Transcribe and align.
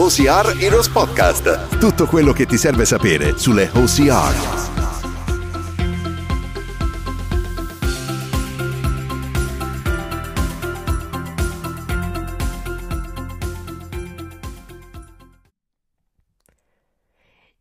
OCR 0.00 0.56
Heroes 0.62 0.88
Podcast. 0.88 1.76
Tutto 1.76 2.06
quello 2.06 2.32
che 2.32 2.46
ti 2.46 2.56
serve 2.56 2.84
sapere 2.84 3.36
sulle 3.36 3.68
OCR. 3.74 4.76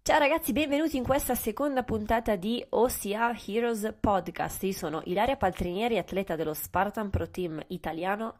Ciao 0.03 0.19
ragazzi, 0.19 0.51
benvenuti 0.51 0.97
in 0.97 1.03
questa 1.03 1.33
seconda 1.33 1.81
puntata 1.81 2.35
di 2.35 2.63
OCR 2.69 3.35
Heroes 3.47 3.95
Podcast. 3.99 4.61
Io 4.61 4.73
sono 4.73 5.01
Ilaria 5.05 5.37
Paltrinieri, 5.37 5.97
atleta 5.97 6.35
dello 6.35 6.53
Spartan 6.53 7.09
Pro 7.09 7.27
Team 7.31 7.59
italiano 7.69 8.35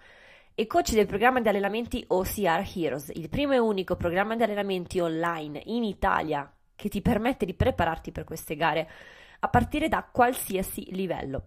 e 0.60 0.66
coach 0.66 0.94
del 0.94 1.06
programma 1.06 1.40
di 1.40 1.50
allenamenti 1.50 2.04
OCR 2.08 2.68
Heroes, 2.74 3.12
il 3.14 3.30
primo 3.30 3.54
e 3.54 3.60
unico 3.60 3.96
programma 3.96 4.36
di 4.36 4.42
allenamenti 4.42 5.00
online 5.00 5.62
in 5.66 5.84
Italia 5.84 6.52
che 6.76 6.90
ti 6.90 7.00
permette 7.00 7.46
di 7.46 7.54
prepararti 7.54 8.12
per 8.12 8.24
queste 8.24 8.56
gare 8.56 8.90
a 9.42 9.50
partire 9.50 9.88
da 9.88 10.04
qualsiasi 10.12 10.96
livello. 10.96 11.46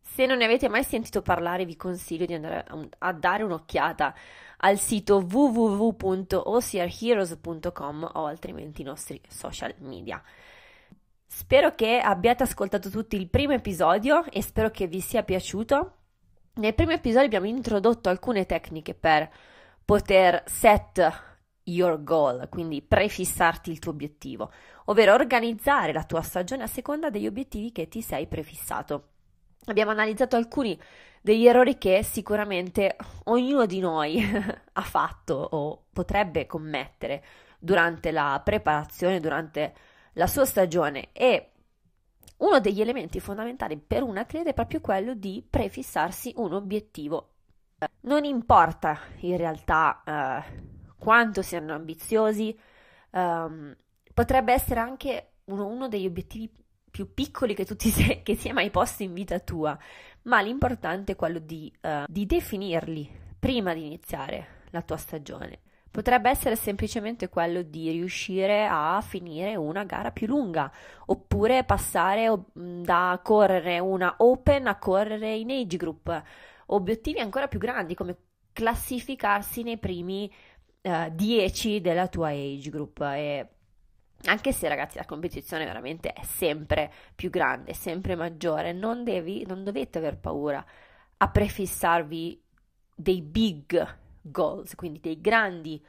Se 0.00 0.26
non 0.26 0.38
ne 0.38 0.46
avete 0.46 0.68
mai 0.68 0.82
sentito 0.82 1.22
parlare, 1.22 1.66
vi 1.66 1.76
consiglio 1.76 2.26
di 2.26 2.34
andare 2.34 2.64
a 2.98 3.12
dare 3.12 3.44
un'occhiata 3.44 4.12
al 4.56 4.80
sito 4.80 5.18
www.ocrheroes.com 5.18 8.10
o 8.14 8.26
altrimenti 8.26 8.80
i 8.80 8.84
nostri 8.84 9.20
social 9.28 9.72
media. 9.78 10.20
Spero 11.24 11.76
che 11.76 12.00
abbiate 12.00 12.42
ascoltato 12.42 12.90
tutti 12.90 13.14
il 13.14 13.28
primo 13.28 13.52
episodio 13.52 14.24
e 14.24 14.42
spero 14.42 14.70
che 14.70 14.88
vi 14.88 14.98
sia 14.98 15.22
piaciuto. 15.22 15.97
Nel 16.58 16.74
primo 16.74 16.90
episodio 16.90 17.26
abbiamo 17.26 17.46
introdotto 17.46 18.08
alcune 18.08 18.44
tecniche 18.44 18.92
per 18.92 19.30
poter 19.84 20.42
set 20.46 21.36
your 21.62 22.02
goal, 22.02 22.48
quindi 22.48 22.82
prefissarti 22.82 23.70
il 23.70 23.78
tuo 23.78 23.92
obiettivo, 23.92 24.50
ovvero 24.86 25.14
organizzare 25.14 25.92
la 25.92 26.02
tua 26.02 26.20
stagione 26.20 26.64
a 26.64 26.66
seconda 26.66 27.10
degli 27.10 27.28
obiettivi 27.28 27.70
che 27.70 27.86
ti 27.86 28.02
sei 28.02 28.26
prefissato. 28.26 29.10
Abbiamo 29.66 29.92
analizzato 29.92 30.34
alcuni 30.34 30.76
degli 31.22 31.46
errori 31.46 31.78
che 31.78 32.02
sicuramente 32.02 32.96
ognuno 33.26 33.64
di 33.64 33.78
noi 33.78 34.20
ha 34.72 34.82
fatto 34.82 35.34
o 35.34 35.84
potrebbe 35.92 36.46
commettere 36.46 37.22
durante 37.60 38.10
la 38.10 38.40
preparazione, 38.44 39.20
durante 39.20 39.74
la 40.14 40.26
sua 40.26 40.44
stagione 40.44 41.10
e 41.12 41.50
uno 42.38 42.60
degli 42.60 42.80
elementi 42.80 43.20
fondamentali 43.20 43.76
per 43.76 44.02
un 44.02 44.16
atleta 44.16 44.50
è 44.50 44.54
proprio 44.54 44.80
quello 44.80 45.14
di 45.14 45.44
prefissarsi 45.48 46.32
un 46.36 46.52
obiettivo. 46.52 47.30
Non 48.02 48.24
importa 48.24 48.98
in 49.20 49.36
realtà 49.36 50.02
eh, 50.04 50.62
quanto 50.98 51.42
siano 51.42 51.74
ambiziosi, 51.74 52.56
um, 53.10 53.74
potrebbe 54.12 54.52
essere 54.52 54.80
anche 54.80 55.30
uno, 55.44 55.66
uno, 55.66 55.88
degli 55.88 56.06
obiettivi 56.06 56.50
più 56.90 57.14
piccoli 57.14 57.54
che 57.54 57.64
tu 57.64 57.76
ti 57.76 57.90
sei, 57.90 58.22
che 58.24 58.34
sia 58.34 58.52
mai 58.52 58.70
posto 58.70 59.02
in 59.04 59.14
vita 59.14 59.38
tua, 59.38 59.78
ma 60.22 60.40
l'importante 60.40 61.12
è 61.12 61.16
quello 61.16 61.38
di, 61.38 61.72
uh, 61.82 62.04
di 62.06 62.26
definirli 62.26 63.26
prima 63.38 63.74
di 63.74 63.86
iniziare 63.86 64.64
la 64.70 64.82
tua 64.82 64.96
stagione. 64.96 65.60
Potrebbe 65.90 66.30
essere 66.30 66.54
semplicemente 66.54 67.28
quello 67.28 67.62
di 67.62 67.90
riuscire 67.90 68.66
a 68.70 69.00
finire 69.00 69.56
una 69.56 69.84
gara 69.84 70.10
più 70.10 70.26
lunga, 70.26 70.70
oppure 71.06 71.64
passare 71.64 72.32
da 72.52 73.18
correre 73.22 73.78
una 73.78 74.14
open 74.18 74.66
a 74.66 74.78
correre 74.78 75.34
in 75.34 75.50
age 75.50 75.76
group. 75.76 76.22
Obiettivi 76.66 77.20
ancora 77.20 77.48
più 77.48 77.58
grandi 77.58 77.94
come 77.94 78.16
classificarsi 78.52 79.62
nei 79.62 79.78
primi 79.78 80.30
10 80.80 81.76
uh, 81.76 81.80
della 81.80 82.08
tua 82.08 82.28
age 82.28 82.70
group. 82.70 83.00
E 83.00 83.48
anche 84.24 84.52
se 84.52 84.68
ragazzi 84.68 84.98
la 84.98 85.04
competizione 85.04 85.64
veramente 85.64 86.12
è 86.12 86.24
sempre 86.24 86.92
più 87.14 87.30
grande, 87.30 87.72
sempre 87.72 88.14
maggiore, 88.14 88.72
non, 88.72 89.04
devi, 89.04 89.44
non 89.46 89.64
dovete 89.64 89.98
aver 89.98 90.18
paura 90.18 90.64
a 91.18 91.30
prefissarvi 91.30 92.42
dei 92.94 93.22
big 93.22 93.96
goals, 94.30 94.74
quindi 94.74 95.00
dei 95.00 95.20
grandi 95.20 95.82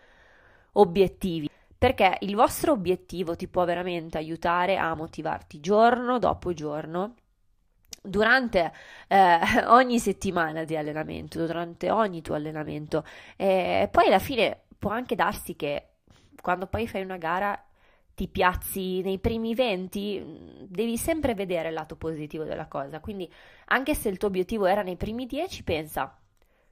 obiettivi, 0.73 1.49
perché 1.77 2.17
il 2.21 2.35
vostro 2.35 2.73
obiettivo 2.73 3.35
ti 3.35 3.47
può 3.47 3.65
veramente 3.65 4.17
aiutare 4.17 4.77
a 4.77 4.93
motivarti 4.95 5.59
giorno 5.59 6.19
dopo 6.19 6.53
giorno 6.53 7.15
durante 8.01 8.71
eh, 9.07 9.39
ogni 9.67 9.99
settimana 9.99 10.63
di 10.63 10.75
allenamento, 10.75 11.45
durante 11.45 11.89
ogni 11.89 12.21
tuo 12.21 12.35
allenamento 12.35 13.03
e 13.35 13.87
poi 13.91 14.07
alla 14.07 14.19
fine 14.19 14.61
può 14.77 14.91
anche 14.91 15.15
darsi 15.15 15.55
che 15.55 15.87
quando 16.41 16.67
poi 16.67 16.87
fai 16.87 17.03
una 17.03 17.17
gara 17.17 17.61
ti 18.15 18.27
piazzi 18.27 19.01
nei 19.01 19.17
primi 19.17 19.55
20, 19.55 20.65
devi 20.67 20.97
sempre 20.97 21.33
vedere 21.33 21.69
il 21.69 21.73
lato 21.73 21.95
positivo 21.95 22.43
della 22.43 22.67
cosa. 22.67 22.99
Quindi, 22.99 23.31
anche 23.67 23.95
se 23.95 24.09
il 24.09 24.17
tuo 24.17 24.27
obiettivo 24.27 24.65
era 24.65 24.81
nei 24.81 24.97
primi 24.97 25.25
10, 25.25 25.63
pensa 25.63 26.17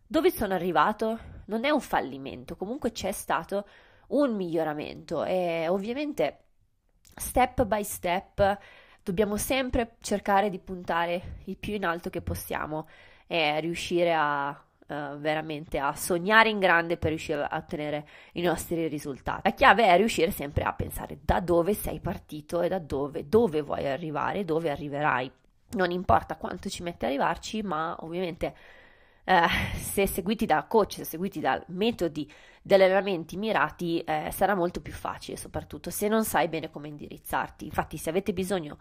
dove 0.05 0.29
sono 0.29 0.53
arrivato? 0.53 1.36
Non 1.47 1.65
è 1.65 1.69
un 1.69 1.81
fallimento, 1.81 2.55
comunque 2.55 2.91
c'è 2.91 3.11
stato 3.11 3.67
un 4.07 4.35
miglioramento 4.35 5.23
e 5.23 5.67
ovviamente 5.67 6.39
step 7.15 7.65
by 7.65 7.83
step 7.83 8.57
dobbiamo 9.03 9.37
sempre 9.37 9.95
cercare 10.01 10.49
di 10.49 10.59
puntare 10.59 11.39
il 11.45 11.57
più 11.57 11.73
in 11.73 11.85
alto 11.85 12.09
che 12.09 12.21
possiamo 12.21 12.87
e 13.25 13.59
riuscire 13.59 14.13
a 14.13 14.49
uh, 14.49 15.17
veramente 15.17 15.77
a 15.79 15.93
sognare 15.95 16.49
in 16.49 16.59
grande 16.59 16.97
per 16.97 17.09
riuscire 17.09 17.43
a 17.43 17.57
ottenere 17.57 18.07
i 18.33 18.41
nostri 18.41 18.87
risultati. 18.87 19.41
La 19.43 19.53
chiave 19.53 19.85
è 19.85 19.97
riuscire 19.97 20.31
sempre 20.31 20.63
a 20.63 20.73
pensare 20.73 21.19
da 21.21 21.39
dove 21.39 21.73
sei 21.73 21.99
partito 21.99 22.61
e 22.61 22.67
da 22.67 22.79
dove, 22.79 23.27
dove 23.27 23.61
vuoi 23.61 23.87
arrivare, 23.87 24.45
dove 24.45 24.69
arriverai. 24.69 25.31
Non 25.69 25.91
importa 25.91 26.37
quanto 26.37 26.69
ci 26.69 26.83
mette 26.83 27.05
a 27.05 27.09
arrivarci, 27.09 27.61
ma 27.61 27.95
ovviamente 27.99 28.55
eh, 29.29 29.75
se 29.75 30.07
seguiti 30.07 30.45
da 30.45 30.63
coach, 30.63 30.93
se 30.93 31.03
seguiti 31.03 31.41
da 31.41 31.61
metodi 31.67 32.31
di 32.61 32.73
allenamenti 32.73 33.35
mirati, 33.35 33.99
eh, 33.99 34.29
sarà 34.31 34.55
molto 34.55 34.79
più 34.79 34.93
facile, 34.93 35.35
soprattutto 35.35 35.89
se 35.89 36.07
non 36.07 36.23
sai 36.23 36.47
bene 36.47 36.69
come 36.69 36.87
indirizzarti. 36.87 37.65
Infatti, 37.65 37.97
se 37.97 38.09
avete 38.09 38.31
bisogno 38.31 38.77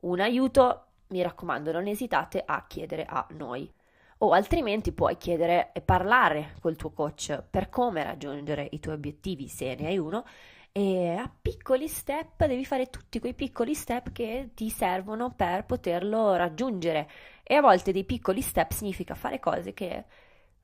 un 0.00 0.18
aiuto, 0.18 0.86
mi 1.08 1.22
raccomando, 1.22 1.70
non 1.70 1.86
esitate 1.86 2.42
a 2.44 2.66
chiedere 2.66 3.04
a 3.08 3.24
noi. 3.36 3.72
O 4.18 4.32
altrimenti 4.32 4.90
puoi 4.90 5.16
chiedere 5.16 5.70
e 5.72 5.80
parlare 5.80 6.54
col 6.60 6.74
tuo 6.74 6.90
coach 6.90 7.44
per 7.48 7.68
come 7.68 8.02
raggiungere 8.02 8.66
i 8.72 8.80
tuoi 8.80 8.96
obiettivi, 8.96 9.46
se 9.46 9.76
ne 9.76 9.86
hai 9.86 9.98
uno, 9.98 10.24
e 10.72 11.14
a 11.14 11.30
piccoli 11.40 11.86
step 11.86 12.46
devi 12.46 12.64
fare 12.64 12.90
tutti 12.90 13.20
quei 13.20 13.34
piccoli 13.34 13.74
step 13.74 14.10
che 14.10 14.50
ti 14.54 14.70
servono 14.70 15.32
per 15.32 15.66
poterlo 15.66 16.34
raggiungere 16.34 17.08
e 17.44 17.54
a 17.54 17.60
volte 17.60 17.92
dei 17.92 18.04
piccoli 18.04 18.40
step 18.40 18.72
significa 18.72 19.14
fare 19.14 19.38
cose 19.38 19.72
che 19.72 20.04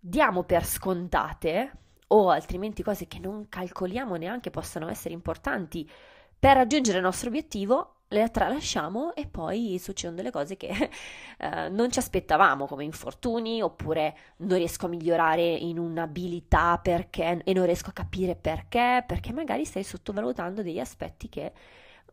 diamo 0.01 0.43
per 0.43 0.65
scontate 0.65 1.73
o 2.09 2.31
altrimenti 2.31 2.83
cose 2.83 3.07
che 3.07 3.21
non 3.21 3.49
calcoliamo 3.49 4.17
neanche 4.17 4.51
possano 4.51 4.89
essere 4.89 5.15
importanti 5.15 5.89
per 6.39 6.57
raggiungere 6.57 6.99
il 6.99 7.05
nostro 7.05 7.29
obiettivo 7.29 8.01
le 8.13 8.29
tralasciamo 8.31 9.15
e 9.15 9.27
poi 9.27 9.79
succedono 9.79 10.17
delle 10.17 10.33
cose 10.33 10.57
che 10.57 10.69
eh, 11.39 11.69
non 11.69 11.93
ci 11.93 11.99
aspettavamo, 12.01 12.67
come 12.67 12.85
infortuni, 12.85 13.63
oppure 13.63 14.17
non 14.39 14.59
riesco 14.59 14.87
a 14.87 14.89
migliorare 14.89 15.45
in 15.45 15.79
un'abilità 15.79 16.79
perché, 16.83 17.41
e 17.45 17.53
non 17.53 17.67
riesco 17.67 17.91
a 17.91 17.93
capire 17.93 18.35
perché, 18.35 19.05
perché 19.07 19.33
magari 19.33 19.65
stai 19.65 19.85
sottovalutando 19.85 20.63
degli 20.63 20.81
aspetti 20.81 21.29
che 21.29 21.53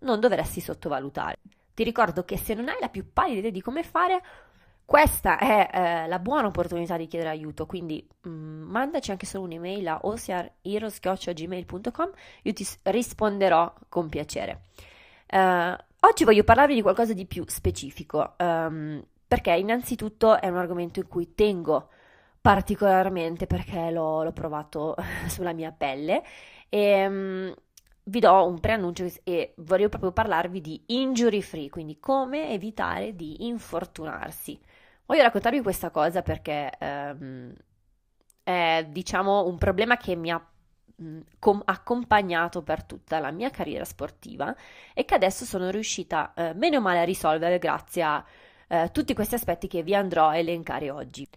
non 0.01 0.19
dovresti 0.19 0.59
sottovalutare. 0.59 1.37
Ti 1.73 1.83
ricordo 1.83 2.25
che 2.25 2.37
se 2.37 2.53
non 2.53 2.67
hai 2.69 2.77
la 2.79 2.89
più 2.89 3.11
pallida 3.11 3.39
idea 3.39 3.51
di 3.51 3.61
come 3.61 3.83
fare, 3.83 4.21
questa 4.87 5.37
è 5.37 5.69
eh, 5.73 6.07
la 6.07 6.19
buona 6.19 6.47
opportunità 6.47 6.95
di 6.95 7.07
chiedere 7.07 7.31
aiuto, 7.31 7.65
quindi 7.65 8.07
mh, 8.21 8.29
mm, 8.29 8.69
mandaci 8.69 9.11
anche 9.11 9.25
solo 9.25 9.43
un'email 9.43 9.85
a 9.85 9.99
osiarheroes.gmail.com, 10.03 12.11
io 12.43 12.53
ti 12.53 12.65
risponderò 12.83 13.73
con 13.89 14.07
piacere. 14.07 14.61
Uh, 15.29 15.75
oggi 16.07 16.23
voglio 16.23 16.45
parlarvi 16.45 16.73
di 16.73 16.81
qualcosa 16.81 17.11
di 17.11 17.25
più 17.25 17.43
specifico, 17.47 18.35
um, 18.37 19.05
perché 19.27 19.51
innanzitutto 19.51 20.39
è 20.39 20.47
un 20.47 20.55
argomento 20.55 21.01
in 21.01 21.09
cui 21.09 21.35
tengo 21.35 21.89
particolarmente 22.39 23.45
perché 23.45 23.91
l'ho, 23.91 24.23
l'ho 24.23 24.31
provato 24.31 24.95
sulla 25.27 25.51
mia 25.51 25.73
pelle 25.73 26.23
e 26.69 27.05
um, 27.05 27.53
vi 28.03 28.19
do 28.21 28.45
un 28.45 28.57
preannuncio 28.61 29.05
e 29.25 29.53
voglio 29.57 29.89
proprio 29.89 30.13
parlarvi 30.13 30.61
di 30.61 30.81
injury 30.85 31.41
free, 31.41 31.69
quindi 31.69 31.99
come 31.99 32.51
evitare 32.51 33.17
di 33.17 33.47
infortunarsi. 33.47 34.57
Voglio 35.07 35.23
raccontarvi 35.23 35.61
questa 35.61 35.89
cosa 35.89 36.21
perché 36.21 36.69
um, 36.79 37.53
è 38.43 38.85
diciamo 38.89 39.45
un 39.47 39.57
problema 39.57 39.97
che 39.97 40.15
mi 40.15 40.29
ha 40.29 40.45
com- 41.39 41.61
accompagnato 41.65 42.61
per 42.61 42.83
tutta 42.83 43.19
la 43.19 43.31
mia 43.31 43.49
carriera 43.49 43.85
sportiva 43.85 44.55
e 44.93 45.05
che 45.05 45.13
adesso 45.15 45.45
sono 45.45 45.69
riuscita 45.69 46.33
eh, 46.35 46.53
meno 46.55 46.81
male 46.81 46.99
a 46.99 47.03
risolvere 47.03 47.57
grazie 47.59 48.03
a 48.03 48.23
eh, 48.67 48.89
tutti 48.91 49.13
questi 49.13 49.35
aspetti 49.35 49.67
che 49.67 49.81
vi 49.83 49.95
andrò 49.95 50.27
a 50.27 50.37
elencare 50.37 50.89
oggi. 50.91 51.27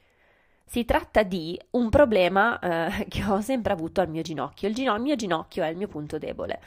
Si 0.65 0.85
tratta 0.85 1.23
di 1.23 1.61
un 1.71 1.91
problema 1.91 2.59
eh, 2.59 3.07
che 3.11 3.25
ho 3.25 3.41
sempre 3.41 3.73
avuto 3.73 4.01
al 4.01 4.09
mio 4.09 4.23
ginocchio. 4.23 4.69
Il, 4.69 4.75
gino- 4.75 4.95
il 4.95 5.03
mio 5.03 5.17
ginocchio 5.17 5.63
è 5.63 5.69
il 5.69 5.77
mio 5.77 5.89
punto 5.89 6.19
debole. 6.19 6.61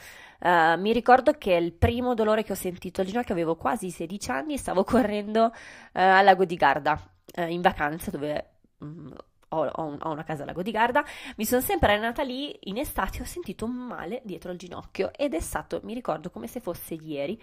Uh, 0.44 0.78
mi 0.78 0.92
ricordo 0.92 1.32
che 1.32 1.54
il 1.54 1.72
primo 1.72 2.14
dolore 2.14 2.44
che 2.44 2.52
ho 2.52 2.56
sentito 2.56 3.00
al 3.00 3.08
ginocchio 3.08 3.34
avevo 3.34 3.56
quasi 3.56 3.90
16 3.90 4.32
anni 4.32 4.54
e 4.56 4.58
stavo 4.58 4.84
correndo 4.84 5.46
uh, 5.46 5.52
al 5.94 6.26
lago 6.26 6.44
di 6.44 6.56
Garda 6.56 7.00
uh, 7.38 7.44
in 7.44 7.62
vacanza 7.62 8.12
dove 8.12 8.50
um, 8.80 9.16
ho, 9.48 9.66
ho, 9.66 9.86
un, 9.86 9.98
ho, 10.02 10.12
una 10.12 10.26
casa 10.26 10.42
al 10.42 10.48
lago 10.48 10.62
di 10.62 10.72
Garda. 10.72 11.06
Mi 11.38 11.46
sono 11.46 11.62
sempre 11.62 11.94
allenata 11.94 12.24
lì 12.24 12.58
in 12.64 12.78
estate 12.78 13.22
ho 13.22 13.26
sentito 13.26 13.64
un 13.64 13.72
male 13.72 14.22
dietro 14.26 14.52
al 14.52 14.58
ginocchio 14.58 15.14
ed 15.16 15.34
è 15.34 15.40
stato, 15.40 15.80
mi 15.84 15.94
ricordo 15.94 16.30
come 16.30 16.48
se 16.48 16.60
fosse 16.60 16.96
ieri, 16.96 17.42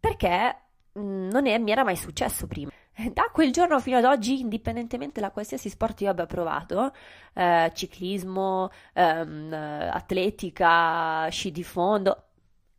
perché 0.00 0.56
mm, 0.98 1.28
non 1.28 1.46
è, 1.46 1.58
mi 1.58 1.70
era 1.70 1.84
mai 1.84 1.96
successo 1.96 2.46
prima. 2.46 2.70
Da 2.94 3.30
quel 3.32 3.52
giorno 3.52 3.80
fino 3.80 3.96
ad 3.96 4.04
oggi, 4.04 4.40
indipendentemente 4.40 5.20
da 5.20 5.30
qualsiasi 5.30 5.70
sport 5.70 6.02
io 6.02 6.10
abbia 6.10 6.26
provato, 6.26 6.92
eh, 7.32 7.70
ciclismo, 7.74 8.70
ehm, 8.92 9.52
atletica, 9.90 11.26
sci 11.28 11.50
di 11.50 11.64
fondo, 11.64 12.24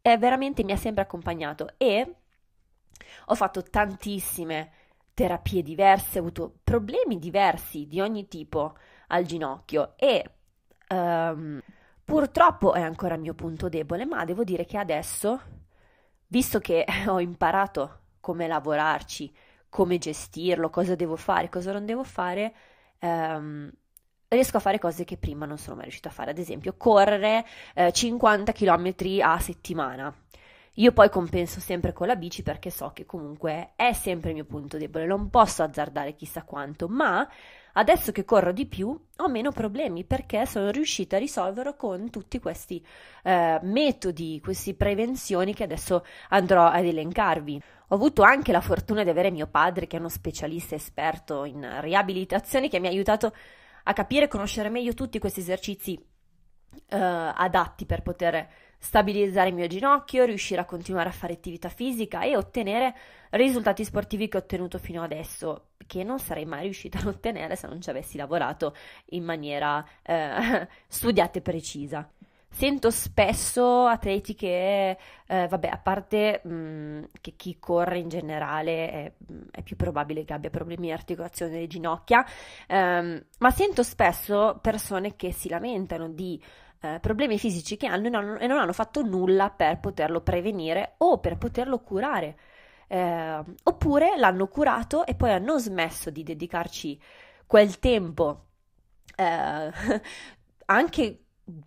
è 0.01 0.17
veramente 0.17 0.63
mi 0.63 0.71
ha 0.71 0.77
sempre 0.77 1.03
accompagnato 1.03 1.73
e 1.77 2.15
ho 3.25 3.35
fatto 3.35 3.63
tantissime 3.63 4.71
terapie 5.13 5.63
diverse, 5.63 6.19
ho 6.19 6.21
avuto 6.21 6.59
problemi 6.63 7.19
diversi 7.19 7.87
di 7.87 7.99
ogni 8.01 8.27
tipo 8.27 8.75
al 9.07 9.25
ginocchio 9.25 9.93
e 9.97 10.23
um, 10.89 11.61
purtroppo 12.03 12.73
è 12.73 12.81
ancora 12.81 13.15
il 13.15 13.21
mio 13.21 13.33
punto 13.33 13.69
debole, 13.69 14.05
ma 14.05 14.25
devo 14.25 14.43
dire 14.43 14.65
che 14.65 14.77
adesso, 14.77 15.41
visto 16.27 16.59
che 16.59 16.85
ho 17.07 17.19
imparato 17.19 17.99
come 18.19 18.47
lavorarci, 18.47 19.33
come 19.73 19.97
gestirlo, 19.97 20.69
cosa 20.69 20.93
devo 20.93 21.15
fare, 21.15 21.49
cosa 21.49 21.71
non 21.71 21.83
devo 21.83 22.03
fare, 22.03 22.53
ehm, 22.99 23.71
riesco 24.27 24.57
a 24.57 24.59
fare 24.59 24.77
cose 24.77 25.03
che 25.03 25.17
prima 25.17 25.47
non 25.47 25.57
sono 25.57 25.73
mai 25.77 25.85
riuscita 25.85 26.09
a 26.09 26.11
fare, 26.11 26.29
ad 26.29 26.37
esempio 26.37 26.75
correre 26.77 27.43
eh, 27.73 27.91
50 27.91 28.51
km 28.51 28.93
a 29.23 29.39
settimana. 29.39 30.15
Io 30.75 30.91
poi 30.91 31.09
compenso 31.09 31.59
sempre 31.59 31.91
con 31.91 32.05
la 32.05 32.15
bici 32.15 32.43
perché 32.43 32.69
so 32.69 32.91
che 32.93 33.07
comunque 33.07 33.71
è 33.75 33.93
sempre 33.93 34.29
il 34.29 34.35
mio 34.35 34.45
punto 34.45 34.77
debole, 34.77 35.07
non 35.07 35.31
posso 35.31 35.63
azzardare 35.63 36.13
chissà 36.13 36.43
quanto, 36.43 36.87
ma 36.87 37.27
adesso 37.73 38.11
che 38.11 38.25
corro 38.25 38.51
di 38.51 38.65
più 38.65 38.97
ho 39.17 39.27
meno 39.29 39.51
problemi 39.51 40.03
perché 40.03 40.45
sono 40.45 40.69
riuscita 40.71 41.15
a 41.15 41.19
risolverlo 41.19 41.75
con 41.75 42.09
tutti 42.09 42.39
questi 42.39 42.83
eh, 43.23 43.59
metodi, 43.63 44.39
queste 44.43 44.73
prevenzioni 44.75 45.53
che 45.53 45.63
adesso 45.63 46.05
andrò 46.29 46.65
ad 46.65 46.85
elencarvi. 46.85 47.61
Ho 47.89 47.95
avuto 47.95 48.23
anche 48.23 48.51
la 48.51 48.61
fortuna 48.61 49.03
di 49.03 49.09
avere 49.09 49.31
mio 49.31 49.47
padre, 49.47 49.87
che 49.87 49.97
è 49.97 49.99
uno 49.99 50.09
specialista 50.09 50.75
esperto 50.75 51.45
in 51.45 51.79
riabilitazione, 51.81 52.67
che 52.67 52.79
mi 52.79 52.87
ha 52.87 52.89
aiutato 52.89 53.33
a 53.83 53.93
capire 53.93 54.25
e 54.25 54.27
conoscere 54.27 54.69
meglio 54.69 54.93
tutti 54.93 55.19
questi 55.19 55.41
esercizi 55.41 55.93
eh, 56.89 56.97
adatti 56.97 57.85
per 57.85 58.01
poter 58.01 58.47
stabilizzare 58.77 59.49
il 59.49 59.55
mio 59.55 59.67
ginocchio, 59.67 60.25
riuscire 60.25 60.59
a 60.59 60.65
continuare 60.65 61.09
a 61.09 61.13
fare 61.13 61.33
attività 61.33 61.69
fisica 61.69 62.23
e 62.23 62.35
ottenere 62.35 62.93
risultati 63.31 63.83
sportivi 63.85 64.27
che 64.27 64.37
ho 64.37 64.41
ottenuto 64.41 64.77
fino 64.77 65.01
adesso, 65.01 65.69
che 65.85 66.03
non 66.03 66.19
sarei 66.19 66.45
mai 66.45 66.63
riuscita 66.63 66.99
ad 66.99 67.07
ottenere 67.07 67.55
se 67.55 67.67
non 67.67 67.81
ci 67.81 67.89
avessi 67.89 68.17
lavorato 68.17 68.75
in 69.09 69.23
maniera 69.23 69.85
eh, 70.01 70.67
studiata 70.87 71.39
e 71.39 71.41
precisa. 71.41 72.09
Sento 72.55 72.91
spesso 72.91 73.87
atleti 73.87 74.35
che, 74.35 74.95
eh, 75.25 75.47
vabbè, 75.47 75.67
a 75.69 75.77
parte 75.79 76.39
mh, 76.43 76.53
mm, 76.53 77.03
che 77.19 77.33
chi 77.35 77.57
corre 77.57 77.97
in 77.97 78.09
generale 78.09 78.91
è, 78.91 79.11
è, 79.49 79.63
più 79.63 79.75
probabile 79.75 80.23
che 80.23 80.33
abbia 80.33 80.51
problemi 80.51 80.85
di 80.85 80.91
articolazione 80.91 81.51
delle 81.51 81.65
ginocchia, 81.65 82.23
ehm, 82.67 83.25
ma 83.39 83.49
sento 83.49 83.81
spesso 83.81 84.59
persone 84.61 85.15
che 85.15 85.31
si 85.31 85.49
lamentano 85.49 86.09
di 86.09 86.39
eh, 86.81 86.99
problemi 86.99 87.39
fisici 87.39 87.75
che 87.75 87.87
hanno 87.87 88.05
e 88.37 88.45
non, 88.47 88.59
hanno 88.59 88.73
fatto 88.73 89.01
nulla 89.01 89.49
per 89.49 89.79
poterlo 89.79 90.21
prevenire 90.21 90.93
o 90.97 91.17
per 91.17 91.37
poterlo 91.37 91.79
curare. 91.79 92.35
Eh, 92.87 93.43
oppure 93.63 94.17
l'hanno 94.17 94.47
curato 94.47 95.05
e 95.05 95.15
poi 95.15 95.31
hanno 95.31 95.57
smesso 95.57 96.09
di 96.09 96.23
dedicarci 96.23 96.99
quel 97.47 97.79
tempo 97.79 98.45
eh, 99.15 99.71
anche 100.65 101.17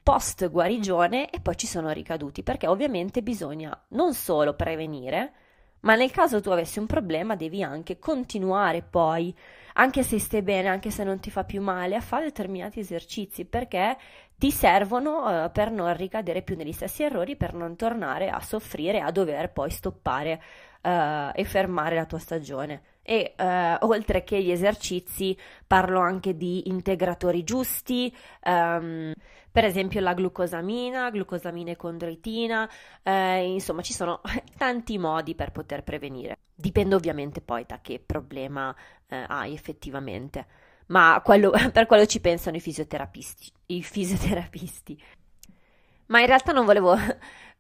post 0.03 0.49
guarigione 0.51 1.31
e 1.31 1.41
poi 1.41 1.57
ci 1.57 1.67
sono 1.67 1.91
ricaduti, 1.91 2.43
perché 2.43 2.67
ovviamente 2.67 3.23
bisogna 3.23 3.79
non 3.89 4.15
solo 4.15 4.55
prevenire, 4.55 5.33
ma 5.81 5.95
nel 5.95 6.11
caso 6.11 6.41
tu 6.41 6.51
avessi 6.51 6.79
un 6.79 6.87
problema 6.87 7.37
devi 7.37 7.63
anche 7.63 7.99
continuare 7.99 8.83
poi, 8.83 9.35
anche 9.75 10.03
se 10.03 10.19
stai 10.19 10.43
bene, 10.43 10.69
anche 10.69 10.91
se 10.91 11.05
non 11.05 11.21
ti 11.21 11.31
fa 11.31 11.45
più 11.45 11.61
male, 11.61 11.95
a 11.97 12.01
fare 12.01 12.25
determinati 12.25 12.81
esercizi, 12.81 13.45
perché 13.45 13.97
ti 14.37 14.51
servono 14.51 15.45
uh, 15.45 15.53
per 15.53 15.71
non 15.71 15.95
ricadere 15.95 16.43
più 16.43 16.57
negli 16.57 16.73
stessi 16.73 17.03
errori, 17.03 17.37
per 17.37 17.53
non 17.55 17.77
tornare 17.77 18.31
a 18.31 18.41
soffrire, 18.41 19.01
a 19.01 19.11
dover 19.11 19.53
poi 19.53 19.71
stoppare 19.71 20.43
uh, 20.87 21.31
e 21.35 21.45
fermare 21.45 21.97
la 21.97 22.07
tua 22.07 22.19
stagione 22.19 22.83
e 23.09 23.35
eh, 23.37 23.77
oltre 23.83 24.25
che 24.25 24.43
gli 24.43 24.51
esercizi 24.51 25.39
parlo 25.65 26.01
anche 26.01 26.37
di 26.37 26.69
integratori 26.69 27.45
giusti, 27.45 28.13
um, 28.45 29.13
per 29.53 29.65
esempio 29.65 30.01
la 30.01 30.13
glucosamina, 30.13 31.09
glucosamina 31.11 31.71
e 31.71 31.77
condroitina, 31.77 32.69
eh, 33.05 33.45
insomma 33.53 33.83
ci 33.83 33.93
sono 33.93 34.21
tanti 34.59 34.99
modi 34.99 35.37
per 35.37 35.53
poter 35.53 35.85
prevenire. 35.85 36.39
Dipende 36.53 36.97
ovviamente 36.97 37.41
poi 37.41 37.65
da 37.65 37.79
che 37.81 38.03
problema 38.05 38.75
eh, 39.07 39.25
hai 39.29 39.55
effettivamente, 39.55 40.47
ma 40.87 41.21
quello, 41.25 41.53
per 41.73 41.87
quello 41.87 42.07
ci 42.07 42.19
pensano 42.19 42.57
i 42.57 42.61
fisioterapisti, 42.61 43.53
i 43.67 43.85
fisioterapisti. 43.85 45.01
Ma 46.07 46.21
in 46.21 46.27
realtà 46.27 46.51
non 46.53 46.65
volevo 46.65 46.97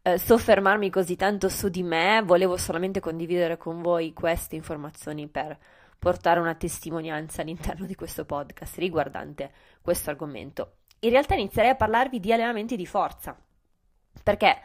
eh, 0.07 0.19
soffermarmi 0.19 0.89
così 0.89 1.17
tanto 1.17 1.49
su 1.49 1.69
di 1.69 1.83
me, 1.83 2.23
volevo 2.25 2.57
solamente 2.57 3.01
condividere 3.01 3.57
con 3.57 3.83
voi 3.83 4.13
queste 4.13 4.55
informazioni 4.55 5.27
per 5.27 5.59
portare 5.99 6.39
una 6.39 6.55
testimonianza 6.55 7.43
all'interno 7.43 7.87
di 7.87 7.97
questo 7.97 8.25
podcast 8.25 8.79
riguardante 8.79 9.51
questo 9.83 10.11
argomento. 10.11 10.77
In 11.01 11.11
realtà 11.11 11.35
inizierei 11.35 11.73
a 11.73 11.75
parlarvi 11.75 12.21
di 12.21 12.33
allenamenti 12.33 12.77
di 12.77 12.87
forza, 12.87 13.37
perché 14.23 14.61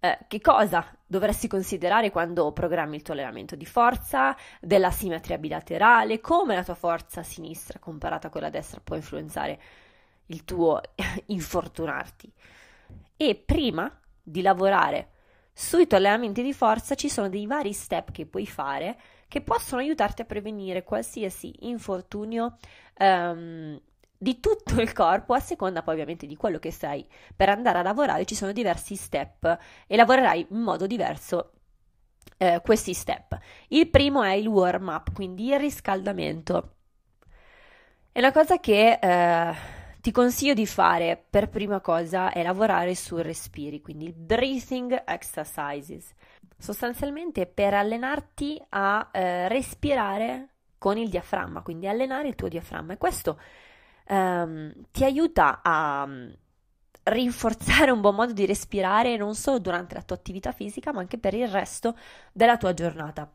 eh, 0.00 0.18
che 0.26 0.40
cosa 0.40 0.84
dovresti 1.06 1.46
considerare 1.46 2.10
quando 2.10 2.50
programmi 2.50 2.96
il 2.96 3.02
tuo 3.02 3.14
allenamento 3.14 3.54
di 3.54 3.66
forza, 3.66 4.36
della 4.60 4.90
simmetria 4.90 5.38
bilaterale, 5.38 6.18
come 6.18 6.56
la 6.56 6.64
tua 6.64 6.74
forza 6.74 7.22
sinistra 7.22 7.78
comparata 7.78 8.26
a 8.26 8.30
quella 8.30 8.50
destra 8.50 8.80
può 8.82 8.96
influenzare 8.96 9.60
il 10.26 10.44
tuo 10.44 10.80
infortunarti. 11.26 12.32
E 13.16 13.36
prima 13.36 13.88
di 14.30 14.42
lavorare 14.42 15.10
sui 15.52 15.86
tuoi 15.86 16.00
allenamenti 16.00 16.42
di 16.42 16.52
forza 16.52 16.94
ci 16.94 17.08
sono 17.08 17.28
dei 17.28 17.46
vari 17.46 17.72
step 17.72 18.12
che 18.12 18.26
puoi 18.26 18.46
fare 18.46 18.98
che 19.28 19.42
possono 19.42 19.80
aiutarti 19.80 20.22
a 20.22 20.24
prevenire 20.24 20.82
qualsiasi 20.82 21.68
infortunio 21.68 22.56
um, 22.98 23.80
di 24.16 24.40
tutto 24.40 24.80
il 24.80 24.92
corpo, 24.92 25.34
a 25.34 25.40
seconda 25.40 25.82
poi 25.82 25.94
ovviamente 25.94 26.26
di 26.26 26.36
quello 26.36 26.58
che 26.58 26.70
sei 26.70 27.06
per 27.34 27.48
andare 27.48 27.78
a 27.78 27.82
lavorare, 27.82 28.24
ci 28.24 28.34
sono 28.34 28.52
diversi 28.52 28.96
step 28.96 29.58
e 29.86 29.96
lavorerai 29.96 30.46
in 30.50 30.58
modo 30.58 30.86
diverso 30.86 31.52
eh, 32.36 32.60
questi 32.62 32.92
step. 32.92 33.38
Il 33.68 33.88
primo 33.88 34.22
è 34.22 34.32
il 34.32 34.46
warm 34.46 34.88
up, 34.88 35.12
quindi 35.12 35.48
il 35.48 35.58
riscaldamento. 35.58 36.74
È 38.12 38.18
una 38.18 38.32
cosa 38.32 38.58
che 38.58 38.98
eh, 39.00 39.54
ti 40.00 40.12
consiglio 40.12 40.54
di 40.54 40.66
fare 40.66 41.22
per 41.28 41.48
prima 41.48 41.80
cosa 41.80 42.32
è 42.32 42.42
lavorare 42.42 42.94
sul 42.94 43.20
respiri, 43.20 43.80
quindi 43.80 44.06
il 44.06 44.14
breathing 44.14 45.02
exercises. 45.06 46.12
Sostanzialmente 46.56 47.46
per 47.46 47.74
allenarti 47.74 48.62
a 48.70 49.08
eh, 49.12 49.48
respirare 49.48 50.48
con 50.78 50.96
il 50.96 51.08
diaframma, 51.08 51.62
quindi 51.62 51.86
allenare 51.86 52.28
il 52.28 52.34
tuo 52.34 52.48
diaframma 52.48 52.94
e 52.94 52.98
questo 52.98 53.38
ehm, 54.06 54.72
ti 54.90 55.04
aiuta 55.04 55.60
a 55.62 56.06
mm, 56.06 56.30
rinforzare 57.04 57.90
un 57.90 58.00
buon 58.00 58.14
modo 58.14 58.32
di 58.32 58.46
respirare 58.46 59.16
non 59.16 59.34
solo 59.34 59.58
durante 59.58 59.94
la 59.94 60.02
tua 60.02 60.16
attività 60.16 60.52
fisica, 60.52 60.92
ma 60.92 61.00
anche 61.00 61.18
per 61.18 61.34
il 61.34 61.48
resto 61.48 61.96
della 62.32 62.56
tua 62.56 62.74
giornata. 62.74 63.30